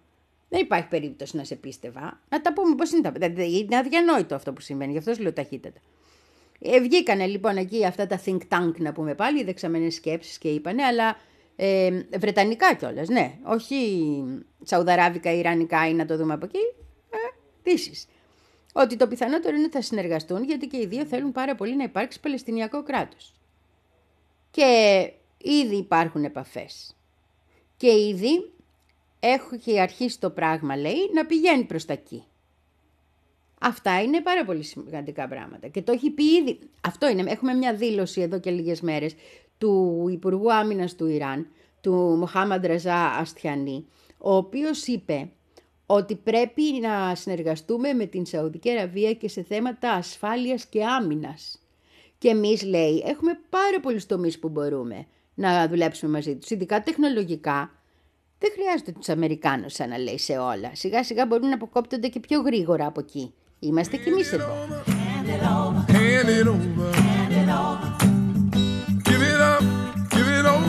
[0.50, 2.20] Δεν υπάρχει περίπτωση να σε πίστευα.
[2.30, 3.44] Να τα πούμε πώς είναι τα πράγματα.
[3.44, 5.80] Είναι αδιανόητο αυτό που συμβαίνει, γι' αυτό σου λέω ταχύτατα.
[6.60, 10.48] Ε, βγήκανε λοιπόν εκεί αυτά τα think tank να πούμε πάλι, οι δεξαμενές σκέψεις και
[10.50, 11.18] είπανε, αλλά
[11.56, 13.34] ε, βρετανικά κιόλας, ναι.
[13.44, 13.78] Όχι
[14.64, 16.89] σαουδαράβικα, ιρανικά ή να το δούμε από εκεί.
[17.64, 18.08] Ε, δύσεις.
[18.74, 21.84] Ότι το πιθανότερο είναι ότι θα συνεργαστούν γιατί και οι δύο θέλουν πάρα πολύ να
[21.84, 23.34] υπάρξει Παλαιστινιακό κράτος.
[24.52, 26.96] Και ήδη υπάρχουν επαφές.
[27.78, 28.52] Και ήδη
[29.20, 32.24] έχει αρχίσει το πράγμα, λέει, να πηγαίνει προς τα εκεί.
[33.62, 35.68] Αυτά είναι πάρα πολύ σημαντικά πράγματα.
[35.68, 36.60] Και το έχει πει ήδη.
[36.82, 37.32] Αυτό είναι.
[37.32, 39.16] Έχουμε μια δήλωση εδώ και λίγες μέρες
[39.58, 41.48] του Υπουργού Άμυνας του Ιράν,
[41.82, 43.86] του Μοχάμαντ Ραζά Αστιανή,
[44.18, 45.30] ο οποίος είπε
[45.92, 51.60] ότι πρέπει να συνεργαστούμε με την Σαουδική Αραβία και σε θέματα ασφάλειας και άμυνας.
[52.18, 57.72] Και εμείς, λέει, έχουμε πάρα πολλούς τομείς που μπορούμε να δουλέψουμε μαζί τους, ειδικά τεχνολογικά.
[58.40, 60.72] Δεν χρειάζεται τους Αμερικάνους, σαν να λέει, σε όλα.
[60.74, 63.34] Σιγά σιγά μπορούν να αποκόπτονται και πιο γρήγορα από εκεί.
[63.60, 64.68] Είμαστε κι εμείς εδώ.
[65.08, 65.42] Hand it
[66.48, 66.92] over.
[69.08, 69.64] Give it up,
[70.14, 70.60] give it over.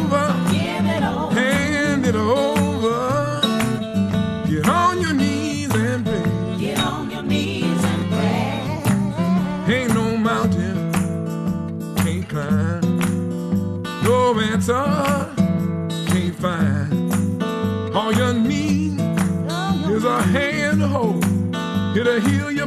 [22.00, 22.59] It'll heal your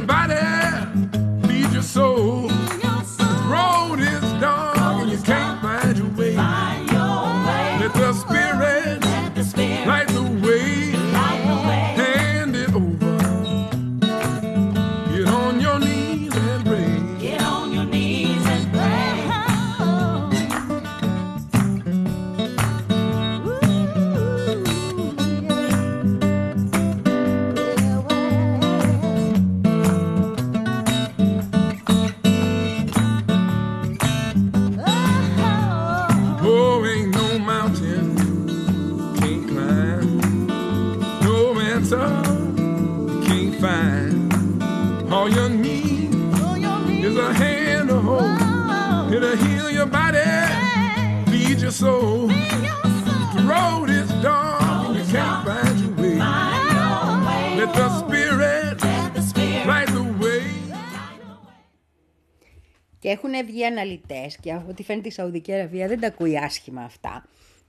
[64.06, 67.26] βγει αναλυτέ και από ό,τι φαίνεται η Σαουδική Αραβία δεν τα ακούει άσχημα αυτά.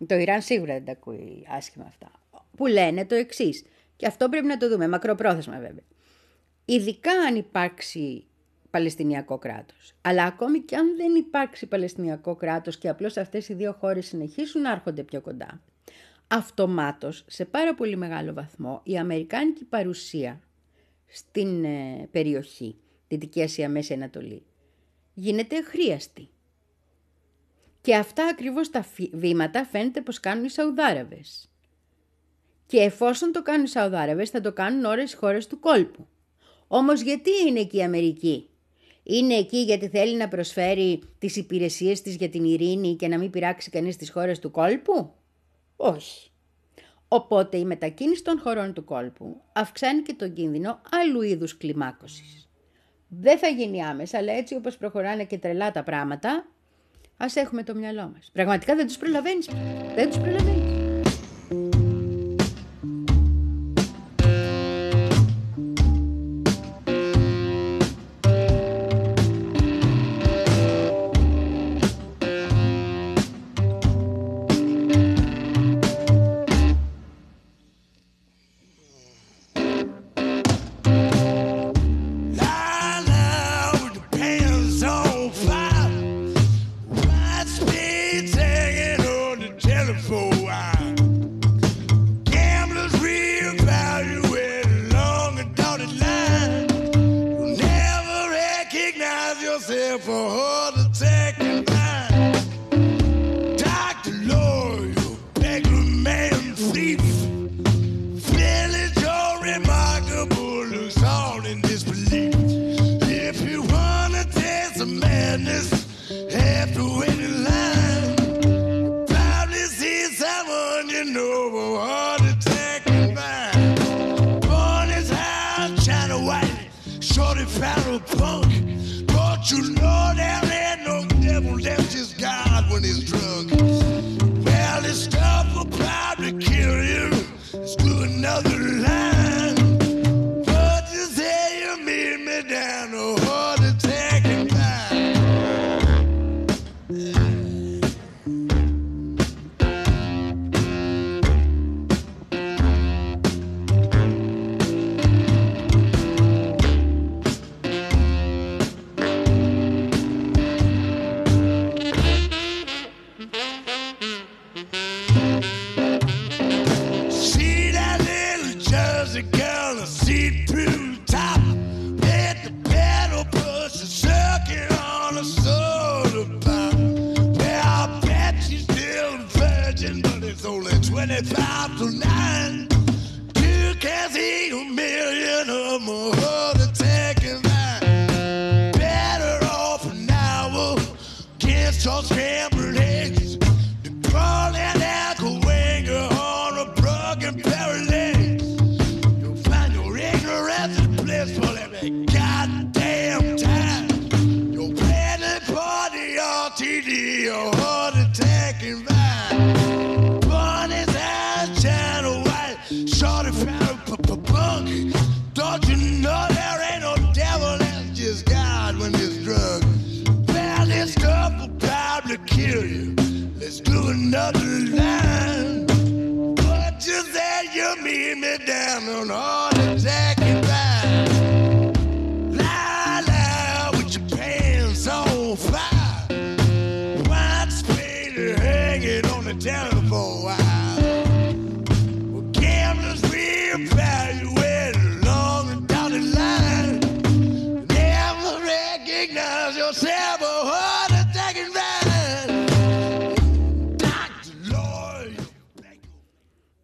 [0.08, 2.12] Το Ιράν σίγουρα δεν τα ακούει άσχημα αυτά.
[2.58, 3.64] Που λένε το εξής.
[3.96, 5.84] Και αυτό πρέπει να το δούμε, μακροπρόθεσμα βέβαια.
[6.66, 8.26] Ειδικά αν υπάρξει
[8.70, 9.94] Παλαιστινιακό κράτος.
[10.02, 14.62] Αλλά ακόμη και αν δεν υπάρξει Παλαιστινιακό κράτος και απλώς αυτές οι δύο χώρες συνεχίσουν
[14.62, 15.62] να έρχονται πιο κοντά,
[16.28, 20.42] αυτομάτως, σε πάρα πολύ μεγάλο βαθμό, η Αμερικάνικη παρουσία
[21.08, 22.76] στην ε, περιοχή,
[23.08, 24.44] Δυτική Ασία, Μέση Ανατολή,
[25.16, 26.30] γίνεται αχρίαστη.
[27.82, 31.50] Και αυτά ακριβώς τα φι- βήματα φαίνεται πως κάνουν οι Σαουδάραβες.
[32.68, 36.08] Και εφόσον το κάνουν οι Σαουδάραβες θα το κάνουν όλες οι χώρες του κόλπου.
[36.68, 38.50] Όμως γιατί είναι εκεί η Αμερική;
[39.04, 43.30] Είναι εκεί γιατί θέλει να προσφέρει τις υπηρεσίες της για την ειρήνη και να μην
[43.30, 45.14] πειράξει κανείς τις χώρες του κόλπου;
[45.76, 46.30] Όχι.
[47.08, 52.45] Οπότε η μετακίνηση των χωρών του κόλπου αυξάνει και τον κίνδυνο άλλου είδους κλιμάκωσης.
[53.20, 56.46] Δεν θα γίνει άμεσα, αλλά έτσι όπως προχωράνε και τρελά τα πράγματα,
[57.18, 58.30] ας έχουμε το μυαλό μας.
[58.34, 59.50] Πραγματικά δεν τους προλαβαίνεις.
[59.96, 60.75] Δεν τους προλαβαίνεις.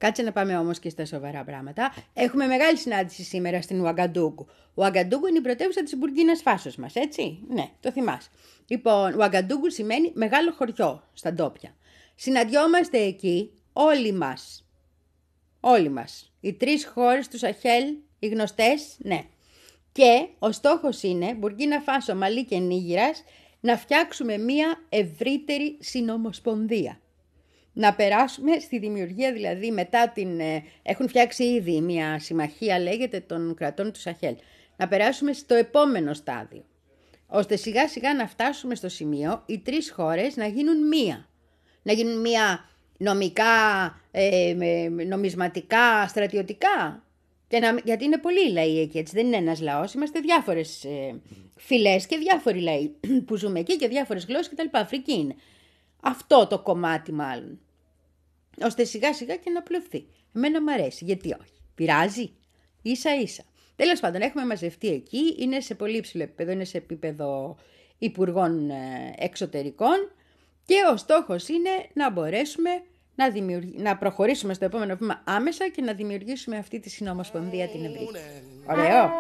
[0.02, 1.94] Κάτσε να πάμε όμως και στα σοβαρά πράγματα.
[2.14, 4.48] Έχουμε μεγάλη συνάντηση σήμερα στην Ουαγκαντούγκου.
[4.74, 8.30] Ουαγκαντούγκου είναι η πρωτεύουσα της Μπουργκίνας Φάσος μας, έτσι; Ναι, το θυμάσαι.
[8.68, 11.76] Λοιπόν, Ουαγκαντούγκου σημαίνει μεγάλο χωριό στα ντόπια.
[12.16, 14.66] Συναντιόμαστε εκεί όλοι μας.
[15.60, 16.32] Όλοι μας.
[16.40, 19.26] Οι τρεις χώρες τους Σαχέλ, οι γνωστές, ναι.
[19.92, 23.24] Και ο στόχος είναι, Μπουργκίνα Φάσο, Μαλή και Νίγηρας,
[23.60, 27.01] να φτιάξουμε μία ευρύτερη συνομοσπονδία.
[27.74, 30.40] Να περάσουμε στη δημιουργία, δηλαδή μετά την...
[30.40, 34.36] ε, έχουν φτιάξει ήδη μία συμμαχία, λέγεται, των κρατών του Σαχέλ.
[34.78, 36.64] Να περάσουμε στο επόμενο στάδιο.
[37.28, 41.28] Ώστε σιγά σιγά να φτάσουμε στο σημείο οι τρεις χώρες να γίνουν μία.
[41.82, 43.46] Να γίνουν μία νομικά,
[44.12, 47.04] ε, με- με νομισματικά, στρατιωτικά.
[47.48, 49.94] Και να, γιατί είναι πολλοί λαοί εκεί, έτσι δεν είναι ένας λαός.
[49.94, 51.20] Είμαστε διάφορες ε,
[51.56, 52.92] φυλές και διάφοροι λαοί
[53.26, 54.68] που ζούμε εκεί και διάφορες γλώσσες κτλ.
[54.72, 55.36] Αφρική είναι.
[56.02, 57.60] Αυτό το κομμάτι μάλλον.
[58.64, 60.06] Ώστε σιγά σιγά και να πλευθεί.
[60.36, 61.06] Εμένα μου αρέσει.
[61.06, 61.62] Γιατί όχι.
[61.76, 62.34] Πειράζει.
[62.82, 63.44] Ίσα ίσα.
[63.76, 65.36] Τέλος πάντων, έχουμε μαζευτεί εκεί.
[65.40, 66.52] Είναι σε πολύ υψηλό επίπεδο.
[66.52, 67.58] Είναι σε επίπεδο
[67.98, 70.12] υπουργών ε, εξωτερικών.
[70.66, 72.70] Και ο στόχος είναι να μπορέσουμε
[73.16, 73.66] να, δημιουργ...
[73.76, 78.64] να προχωρήσουμε στο επόμενο βήμα άμεσα και να δημιουργήσουμε αυτή τη συνομοσπονδία την ευρύτερη.
[78.70, 79.12] Ωραίο.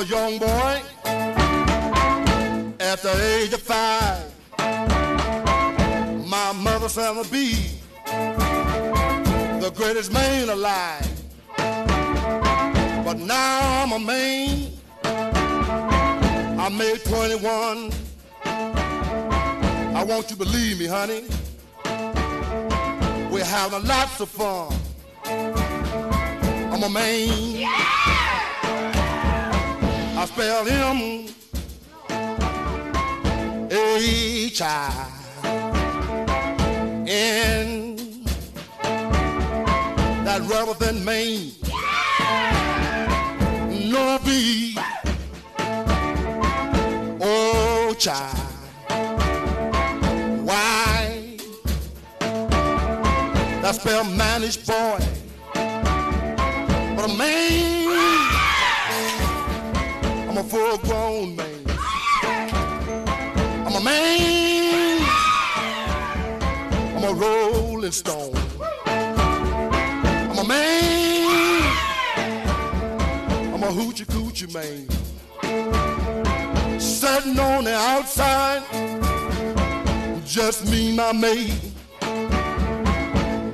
[0.00, 0.80] A young boy,
[2.78, 4.32] at the age of five,
[6.28, 7.54] my mother said I'd be
[9.60, 11.04] the greatest man alive.
[13.04, 14.68] But now I'm a man.
[15.04, 17.90] I made 21.
[19.96, 21.24] I want you to believe me, honey.
[23.32, 24.72] We're having lots of fun.
[26.72, 28.17] I'm a man.
[30.20, 31.28] I spell him
[33.70, 35.06] H I
[37.06, 37.96] N.
[40.24, 41.52] That rubber than Maine.
[43.92, 44.76] No B.
[47.20, 48.38] Oh, child.
[50.42, 51.36] Why?
[53.62, 54.98] That spell manish boy.
[56.96, 57.67] But a man.
[60.48, 61.62] Full grown man.
[63.66, 65.02] I'm a man.
[66.96, 68.34] I'm a rolling stone.
[68.86, 71.62] I'm a man.
[73.52, 74.88] I'm a hoochie coochie man.
[76.80, 78.62] Sitting on the outside,
[80.24, 81.60] just me my maid.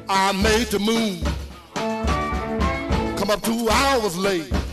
[0.09, 1.25] I made the move.
[3.19, 4.64] Come up two hours late.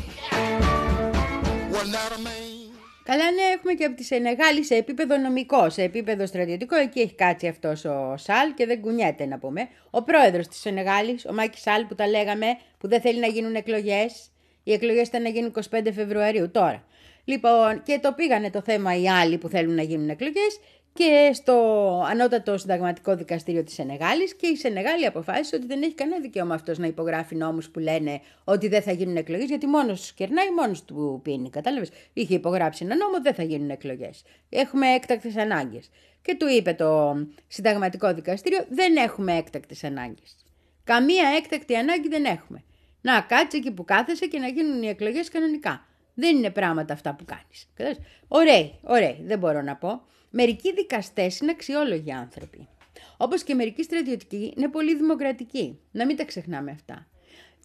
[3.04, 6.76] Καλά, ναι, έχουμε και από τη Σενεγάλη σε επίπεδο νομικό, σε επίπεδο στρατιωτικό.
[6.76, 9.68] Εκεί έχει κάτσει αυτός ο Σαλ και δεν κουνιέται να πούμε.
[9.90, 12.46] Ο πρόεδρος της Σενεγάλης, ο Μάκης Σαλ, που τα λέγαμε,
[12.78, 14.32] που δεν θέλει να γίνουν εκλογές.
[14.64, 16.84] Οι εκλογές ήταν να γίνουν 25 Φεβρουαρίου τώρα.
[17.24, 20.60] Λοιπόν, και το πήγανε το θέμα οι άλλοι που θέλουν να γίνουν εκλογές
[20.94, 21.54] και στο
[22.10, 26.78] ανώτατο συνταγματικό δικαστήριο της Σενεγάλης και η Σενεγάλη αποφάσισε ότι δεν έχει κανένα δικαίωμα αυτός
[26.78, 30.86] να υπογράφει νόμους που λένε ότι δεν θα γίνουν εκλογές γιατί μόνος τους κερνάει, μόνος
[30.86, 31.90] του πίνει, κατάλαβες.
[32.14, 34.24] Είχε υπογράψει ένα νόμο, δεν θα γίνουν εκλογές.
[34.50, 35.90] Έχουμε έκτακτες ανάγκες.
[36.22, 37.16] Και του είπε το
[37.48, 40.36] συνταγματικό δικαστήριο δεν έχουμε έκτακτες ανάγκες.
[40.84, 42.64] Καμία έκτακτη ανάγκη δεν έχουμε.
[43.02, 45.86] Να κάτσε εκεί που κάθεσαι και να γίνουν οι εκλογές κανονικά.
[46.14, 47.70] Δεν είναι πράγματα αυτά που κάνεις.
[47.74, 48.06] Κατάλαβες.
[48.28, 50.02] Ωραίοι, ωραίοι, δεν μπορώ να πω.
[50.32, 52.68] Μερικοί δικαστές είναι αξιόλογοι άνθρωποι.
[53.18, 55.80] Όπως και μερικοί στρατιωτικοί είναι πολύ δημοκρατικοί.
[55.92, 57.08] Να μην τα ξεχνάμε αυτά.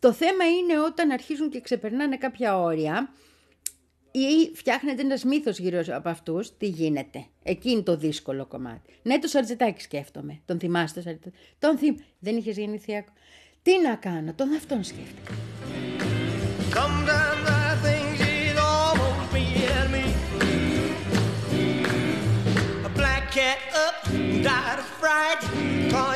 [0.01, 3.13] Το θέμα είναι όταν αρχίζουν και ξεπερνάνε κάποια όρια
[4.11, 7.27] ή φτιάχνεται ένας μύθος γύρω από αυτούς, τι γίνεται.
[7.43, 8.99] Εκεί είναι το δύσκολο κομμάτι.
[9.03, 10.41] Ναι, το Σαρτζετάκι σκέφτομαι.
[10.45, 11.37] Τον θυμάστε το Σαρτζετάκι.
[11.59, 11.97] Τον θυμ...
[12.19, 13.17] Δεν είχες γεννηθεί ακόμα.
[13.63, 15.39] Τι να κάνω, τον αυτόν σκέφτομαι.
[16.77, 17.26] Sometimes I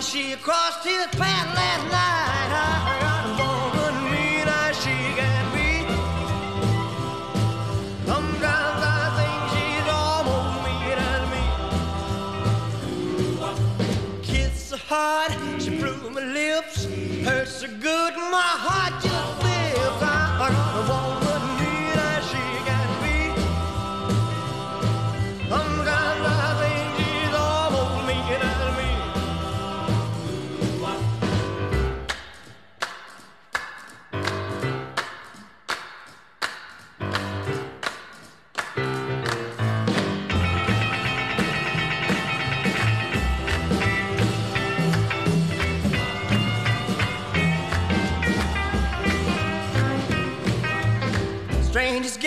[0.03, 2.20] she crossed his path last night.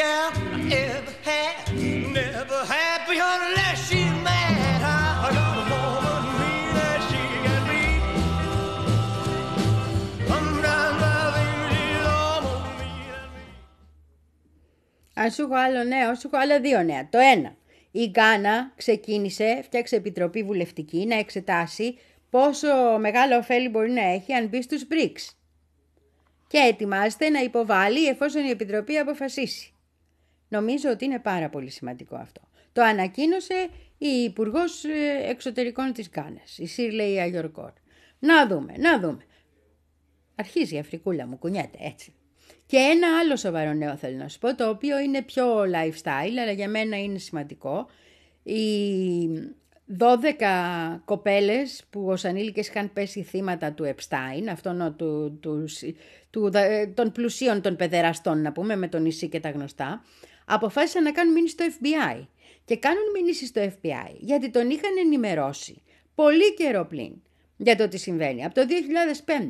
[0.04, 1.58] Gal I ever had,
[2.20, 4.80] never had be unless she's mad.
[5.26, 7.84] I got a woman mean as she can be.
[10.32, 13.44] Sometimes I think she's almost mean as me.
[15.14, 17.10] Αν σου έχω άλλο νέο, σου έχω άλλα δύο νέα.
[17.10, 17.56] Το ένα,
[17.92, 21.98] η Γκάνα ξεκίνησε, φτιάξε επιτροπή βουλευτική να εξετάσει
[22.30, 25.36] πόσο μεγάλο ωφέλη μπορεί να έχει αν μπει στους BRICS.
[26.48, 29.74] Και ετοιμάζεται να υποβάλει εφόσον η Επιτροπή αποφασίσει.
[30.54, 32.42] Νομίζω ότι είναι πάρα πολύ σημαντικό αυτό.
[32.74, 34.84] Το ανακοίνωσε η Υπουργός
[35.28, 37.72] Εξωτερικών της Γκάνας, η Σίρλεϊ Αγιορκόρ.
[38.20, 39.26] Να δούμε, να δούμε.
[40.36, 42.14] Αρχίζει η Αφρικούλα μου, κουνιέται έτσι.
[42.66, 46.52] Και ένα άλλο σοβαρό νέο θέλω να σου πω, το οποίο είναι πιο lifestyle, αλλά
[46.52, 47.88] για μένα είναι σημαντικό.
[48.44, 48.60] Οι
[50.00, 55.82] 12 κοπέλες που ως ανήλικες είχαν πέσει θύματα του Επστάιν, αυτόν του, τους,
[56.30, 60.04] του, ε, των πλουσίων των παιδεραστών να πούμε, με τον νησί και τα γνωστά,
[60.46, 62.28] αποφάσισαν να κάνουν μήνυση στο FBI.
[62.66, 65.82] Και κάνουν μήνυση στο FBI γιατί τον είχαν ενημερώσει
[66.16, 67.14] πολύ καιρό πλην
[67.58, 68.46] για το τι συμβαίνει.
[68.46, 68.62] Από το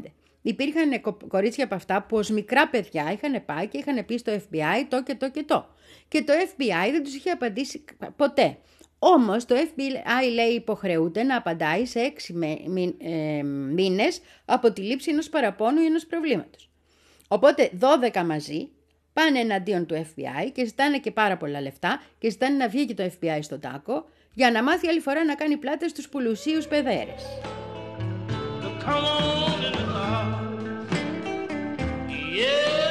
[0.04, 4.18] 2005 υπήρχαν κο- κορίτσια από αυτά που ως μικρά παιδιά είχαν πάει και είχαν πει
[4.18, 5.66] στο FBI το και το και το.
[6.08, 7.84] Και το FBI δεν τους είχε απαντήσει
[8.16, 8.58] ποτέ.
[9.00, 14.82] Όμως το FBI λέει υποχρεούται να απαντάει σε έξι με- μη- ε, μήνες από τη
[14.82, 16.70] λήψη ενός παραπώνου ή ενός προβλήματος.
[17.28, 18.70] Οπότε 12 μαζί
[19.14, 22.94] πάνε εναντίον του FBI και ζητάνε και πάρα πολλά λεφτά και ζητάνε να βγει και
[22.94, 27.24] το FBI στον τάκο για να μάθει άλλη φορά να κάνει πλάτες στους πουλουσίους παιδέρες.
[28.86, 30.44] Come on in the house.
[32.40, 32.83] Yeah,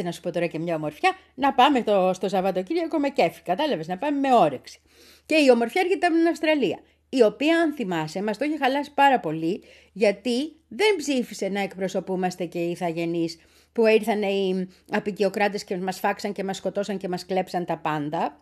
[0.00, 3.42] Κάτσε να σου πω τώρα και μια ομορφιά, να πάμε το, στο Σαββατοκύριακο με κέφι.
[3.42, 4.80] Κατάλαβες, να πάμε με όρεξη.
[5.26, 6.78] Και η ομορφιά έρχεται από την Αυστραλία.
[7.08, 12.44] Η οποία, αν θυμάσαι, μας το είχε χαλάσει πάρα πολύ, γιατί δεν ψήφισε να εκπροσωπούμαστε
[12.44, 13.38] και οι ηθαγενείς
[13.72, 18.40] που ήρθαν οι απεικιοκράτες και μας φάξαν και μας σκοτώσαν και μας κλέψαν τα πάντα.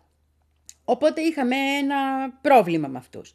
[0.83, 3.33] Οπότε είχαμε ένα πρόβλημα με αυτούς.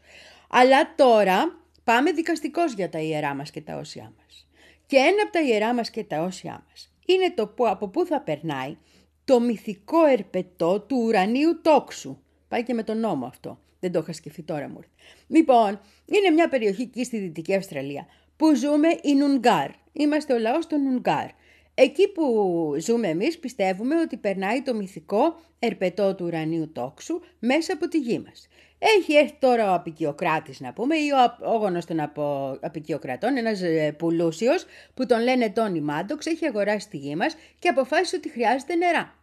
[0.48, 4.48] Αλλά τώρα πάμε δικαστικός για τα ιερά μας και τα όσια μας.
[4.86, 8.06] Και ένα από τα ιερά μας και τα όσια μας είναι το που, από πού
[8.06, 8.76] θα περνάει
[9.24, 12.18] το μυθικό ερπετό του ουρανίου τόξου.
[12.48, 13.58] Πάει και με τον νόμο αυτό.
[13.80, 14.76] Δεν το είχα σκεφτεί τώρα μου.
[14.76, 14.90] ήρθε.
[15.26, 19.70] Λοιπόν, είναι μια περιοχή εκεί στη Δυτική Αυστραλία που ζούμε οι Νουνγκάρ.
[19.92, 21.28] Είμαστε ο λαός των Νουνγκάρ.
[21.74, 22.24] Εκεί που
[22.80, 28.18] ζούμε εμείς πιστεύουμε ότι περνάει το μυθικό ερπετό του ουρανίου τόξου μέσα από τη γη
[28.18, 28.48] μας.
[28.86, 32.58] Έχει έρθει τώρα ο αποικιοκράτης να πούμε ή ο απόγονος των απο...
[32.60, 37.68] αποικιοκρατών, ένας ε, πλούσιος που τον λένε Τόνι Μάντοξ, έχει αγοράσει τη γη μας και
[37.68, 39.18] αποφάσισε ότι χρειάζεται νερά.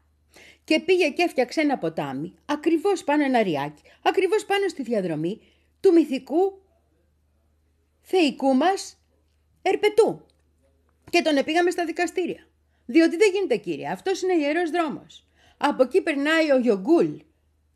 [0.64, 5.42] Και πήγε και έφτιαξε ένα ποτάμι, ακριβώς πάνω ένα ριάκι, ακριβώς πάνω στη διαδρομή
[5.80, 6.62] του μυθικού
[8.02, 8.98] θεϊκού μας
[9.62, 10.26] ερπετού.
[11.10, 12.48] Και τον επήγαμε στα δικαστήρια.
[12.86, 15.26] Διότι δεν γίνεται κύριε, αυτός είναι ιερός δρόμος.
[15.58, 17.16] Από εκεί περνάει ο Γιογκούλ,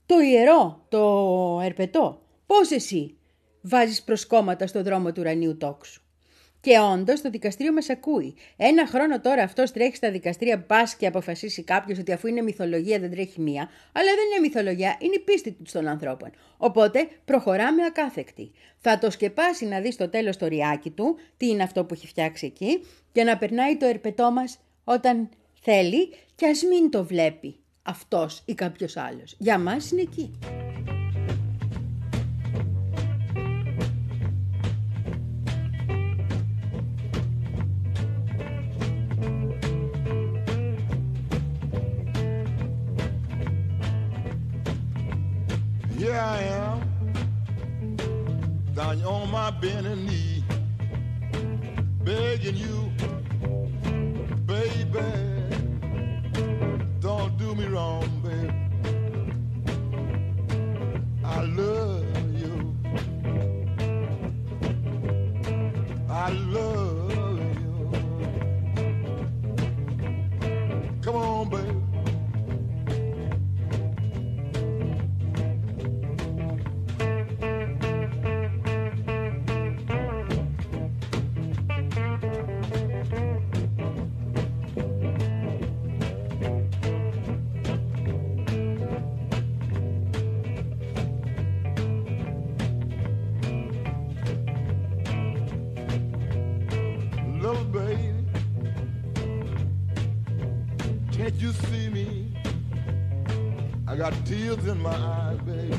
[0.05, 2.21] το ιερό, το ερπετό.
[2.45, 3.17] Πώς εσύ
[3.61, 6.01] βάζεις προσκόμματα στο δρόμο του ουρανίου τόξου;
[6.61, 8.35] Και όντως το δικαστήριο μας ακούει.
[8.57, 12.99] Ένα χρόνο τώρα αυτός τρέχει στα δικαστήρια, πας και αποφασίσει κάποιος ότι αφού είναι μυθολογία
[12.99, 13.69] δεν τρέχει μία.
[13.93, 16.29] Αλλά δεν είναι μυθολογία, είναι η πίστη του των ανθρώπων.
[16.57, 18.51] Οπότε προχωράμε ακάθεκτη.
[18.77, 22.07] Θα το σκεπάσει να δεις στο τέλος το ριάκι του, τι είναι αυτό που έχει
[22.07, 25.29] φτιάξει εκεί, και να περνάει το ερπετό μας όταν
[25.61, 29.23] θέλει, και ας μην το βλέπει αυτό ή κάποιο άλλο.
[29.37, 30.31] Για μα είναι εκεί.
[45.97, 46.77] Here I am,
[48.75, 50.43] down on my bending knee,
[52.05, 52.77] begging you,
[57.45, 58.51] do me wrong, baby.
[61.23, 61.94] I love
[104.55, 105.77] tears in my eyes, baby.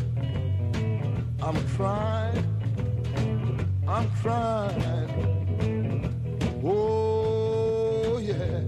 [1.43, 2.47] I'm crying,
[3.89, 5.11] I'm crying.
[6.65, 8.65] Oh, yeah.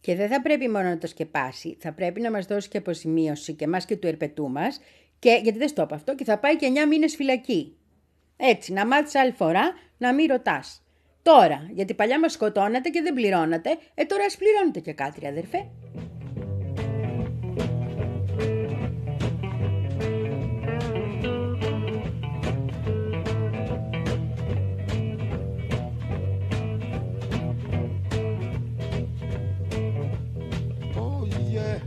[0.00, 3.52] Και δεν θα πρέπει μόνο να το σκεπάσει, θα πρέπει να μας δώσει και αποζημίωση
[3.54, 4.80] και μας και του ερπετού μας,
[5.18, 7.76] και, γιατί δεν στο είπα αυτό, και θα πάει και 9 μήνες φυλακή.
[8.36, 10.82] Έτσι, να μάθεις άλλη φορά να μην ρωτάς.
[11.34, 15.28] Τώρα, γιατί παλιά μας σκοτώνατε και δεν πληρώνατε, ε τώρα ας πληρώνετε και κάτι, ρε
[15.28, 15.66] αδερφέ.
[30.96, 31.24] Oh,
[31.54, 31.78] yeah.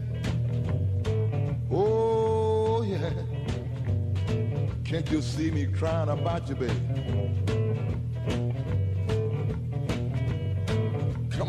[1.72, 3.14] Oh, yeah.
[4.90, 7.51] Can't you see me crying about you, baby?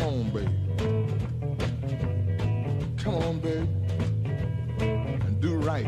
[0.03, 0.49] On, baby.
[2.99, 3.69] Come on, baby.
[4.81, 5.87] And do right.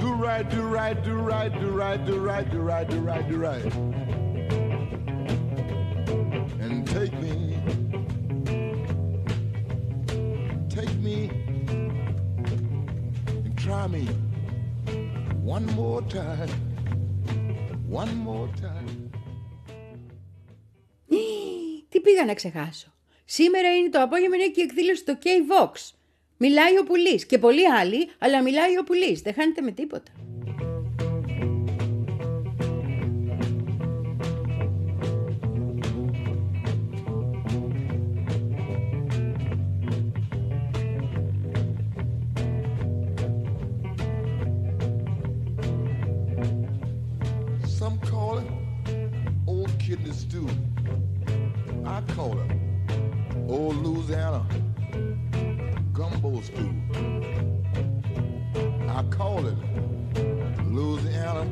[0.00, 3.36] Do right, do right, do right, do right, do right, do right, do right, do
[3.38, 3.64] right.
[6.60, 7.58] And take me
[10.68, 11.30] take me
[13.28, 14.06] and try me
[15.42, 16.48] one more time.
[17.86, 18.81] One more time.
[22.12, 22.92] Πήγα να ξεχάσω.
[23.24, 25.90] Σήμερα είναι το απόγευμα είναι και η εκδήλωση στο K-Vox.
[26.36, 29.20] Μιλάει ο πουλής και πολλοί άλλοι, αλλά μιλάει ο πουλής.
[29.20, 30.12] Δεν χάνετε με τίποτα.
[47.78, 48.50] Some call it
[49.54, 50.46] old kidney stew.
[51.84, 52.50] I call it
[53.48, 54.46] old Louisiana
[55.92, 56.72] gumbo stew.
[58.88, 59.56] I call it
[60.66, 61.44] Louisiana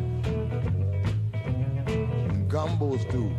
[2.48, 3.30] gumbo stew.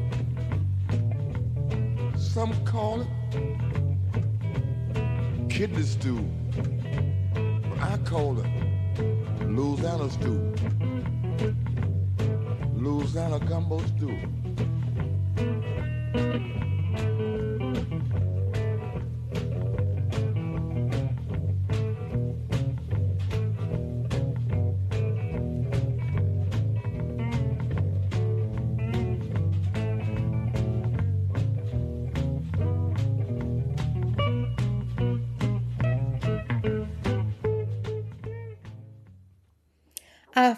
[2.18, 3.08] Some call it
[5.50, 6.20] kidney stew.
[7.34, 8.48] But I call it
[9.44, 10.54] Louisiana stew.
[12.76, 14.41] Louisiana gumbo stew.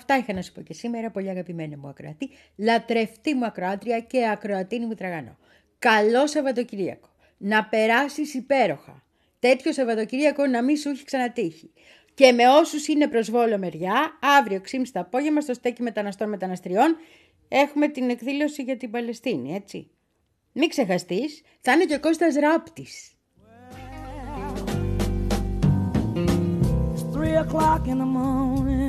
[0.05, 4.29] Αυτά είχα να σου πω και σήμερα, πολύ αγαπημένη μου ακροατή, λατρευτή μου ακροάτρια και
[4.29, 5.37] ακροατίνη μου τραγανό.
[5.79, 7.09] Καλό Σαββατοκυριακό.
[7.37, 9.03] Να περάσεις υπέροχα.
[9.39, 11.71] Τέτοιο Σαββατοκυριακό να μην σου έχει ξανατύχει.
[12.13, 16.95] Και με όσους είναι προσβόλο μεριά, αύριο ξύμι στα απόγευμα στο στέκι μεταναστών μεταναστριών
[17.47, 19.89] έχουμε την εκδήλωση για την Παλαιστίνη, έτσι.
[20.51, 23.07] Μην ξεχαστείς, θα είναι και ο Κώστας Ράπτης.
[26.95, 28.82] It's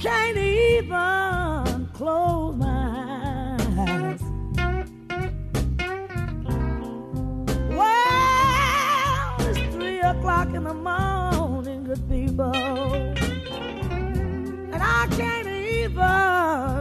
[0.00, 4.22] can't even close my eyes.
[7.68, 12.54] Well, it's three o'clock in the morning, good people.
[14.72, 16.79] And I can't even